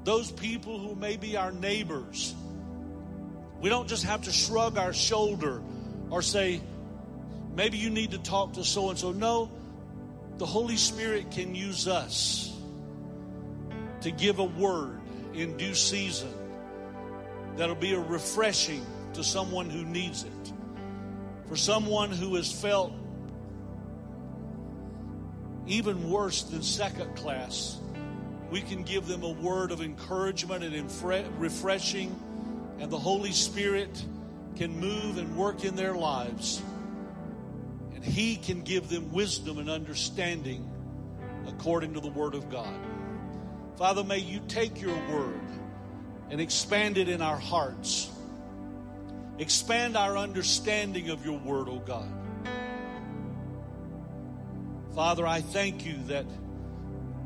those 0.03 0.31
people 0.31 0.79
who 0.79 0.95
may 0.95 1.17
be 1.17 1.37
our 1.37 1.51
neighbors. 1.51 2.35
We 3.61 3.69
don't 3.69 3.87
just 3.87 4.05
have 4.05 4.23
to 4.23 4.31
shrug 4.31 4.77
our 4.77 4.93
shoulder 4.93 5.61
or 6.09 6.21
say, 6.21 6.61
maybe 7.55 7.77
you 7.77 7.89
need 7.89 8.11
to 8.11 8.17
talk 8.19 8.53
to 8.53 8.63
so 8.63 8.89
and 8.89 8.97
so. 8.97 9.11
No, 9.11 9.51
the 10.37 10.45
Holy 10.45 10.77
Spirit 10.77 11.31
can 11.31 11.55
use 11.55 11.87
us 11.87 12.55
to 14.01 14.11
give 14.11 14.39
a 14.39 14.43
word 14.43 14.99
in 15.33 15.57
due 15.57 15.75
season 15.75 16.33
that'll 17.57 17.75
be 17.75 17.93
a 17.93 17.99
refreshing 17.99 18.85
to 19.13 19.23
someone 19.23 19.69
who 19.69 19.83
needs 19.83 20.23
it. 20.23 20.53
For 21.47 21.55
someone 21.55 22.11
who 22.11 22.35
has 22.35 22.51
felt 22.51 22.93
even 25.67 26.09
worse 26.09 26.43
than 26.43 26.63
second 26.63 27.15
class, 27.15 27.77
we 28.49 28.61
can 28.61 28.83
give 28.83 29.07
them 29.07 29.23
a 29.23 29.31
word 29.31 29.71
of 29.71 29.81
encouragement 29.81 30.63
and 30.63 30.91
refreshing, 31.39 32.17
and 32.79 32.89
the 32.89 32.97
Holy 32.97 33.31
Spirit 33.31 34.03
can 34.55 34.79
move 34.79 35.17
and 35.17 35.35
work 35.35 35.63
in 35.63 35.75
their 35.75 35.95
lives 35.95 36.61
and 37.93 38.03
He 38.03 38.37
can 38.37 38.61
give 38.61 38.89
them 38.89 39.11
wisdom 39.11 39.57
and 39.57 39.69
understanding 39.69 40.69
according 41.47 41.93
to 41.93 41.99
the 41.99 42.09
Word 42.09 42.33
of 42.33 42.49
God. 42.49 42.73
Father, 43.77 44.03
may 44.03 44.19
you 44.19 44.39
take 44.47 44.81
your 44.81 44.95
Word 45.11 45.41
and 46.29 46.39
expand 46.39 46.97
it 46.97 47.09
in 47.09 47.21
our 47.21 47.37
hearts. 47.37 48.09
Expand 49.37 49.97
our 49.97 50.17
understanding 50.17 51.09
of 51.09 51.25
your 51.25 51.39
Word, 51.39 51.67
O 51.67 51.73
oh 51.73 51.79
God. 51.79 52.11
Father, 54.95 55.25
I 55.25 55.41
thank 55.41 55.85
you 55.85 55.95
that 56.07 56.25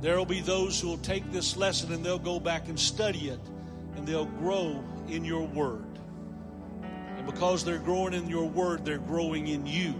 there 0.02 0.18
will 0.18 0.26
be 0.26 0.42
those 0.42 0.80
who 0.80 0.90
will 0.90 0.98
take 0.98 1.32
this 1.32 1.56
lesson 1.56 1.94
and 1.94 2.04
they'll 2.04 2.20
go 2.20 2.40
back 2.40 2.68
and 2.68 2.80
study 2.80 3.30
it 3.30 3.40
and 3.96 4.08
they'll 4.08 4.26
grow 4.26 4.84
in 5.08 5.26
your 5.26 5.46
Word. 5.48 5.86
And 7.18 7.26
because 7.26 7.64
they're 7.64 7.80
growing 7.80 8.14
in 8.14 8.28
your 8.30 8.48
Word, 8.48 8.86
they're 8.86 8.98
growing 8.98 9.48
in 9.48 9.66
you. 9.66 9.96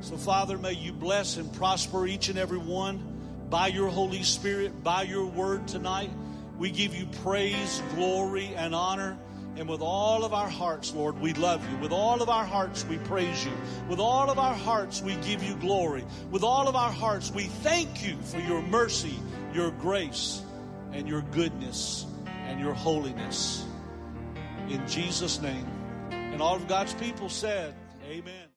So, 0.00 0.16
Father, 0.16 0.56
may 0.56 0.72
you 0.72 0.92
bless 0.92 1.36
and 1.36 1.52
prosper 1.52 2.06
each 2.06 2.28
and 2.30 2.38
every 2.38 2.58
one 2.58 3.10
by 3.50 3.66
your 3.66 3.88
Holy 3.88 4.22
Spirit, 4.22 4.82
by 4.82 5.02
your 5.02 5.26
word 5.26 5.68
tonight. 5.68 6.10
We 6.56 6.70
give 6.70 6.94
you 6.94 7.06
praise, 7.22 7.82
glory, 7.94 8.54
and 8.54 8.74
honor. 8.74 9.18
And 9.56 9.68
with 9.68 9.82
all 9.82 10.24
of 10.24 10.32
our 10.32 10.48
hearts, 10.48 10.94
Lord, 10.94 11.20
we 11.20 11.34
love 11.34 11.68
you. 11.70 11.76
With 11.78 11.92
all 11.92 12.22
of 12.22 12.30
our 12.30 12.46
hearts, 12.46 12.86
we 12.86 12.96
praise 12.98 13.44
you. 13.44 13.52
With 13.88 13.98
all 13.98 14.30
of 14.30 14.38
our 14.38 14.54
hearts, 14.54 15.02
we 15.02 15.16
give 15.16 15.42
you 15.42 15.56
glory. 15.56 16.04
With 16.30 16.44
all 16.44 16.68
of 16.68 16.76
our 16.76 16.92
hearts, 16.92 17.30
we 17.30 17.44
thank 17.44 18.06
you 18.06 18.16
for 18.22 18.38
your 18.38 18.62
mercy, 18.62 19.18
your 19.52 19.70
grace, 19.72 20.42
and 20.92 21.08
your 21.08 21.22
goodness 21.22 22.06
and 22.46 22.60
your 22.60 22.74
holiness. 22.74 23.66
In 24.70 24.86
Jesus' 24.86 25.42
name. 25.42 25.66
And 26.12 26.40
all 26.40 26.54
of 26.54 26.68
God's 26.68 26.94
people 26.94 27.28
said, 27.28 27.74
Amen. 28.08 28.46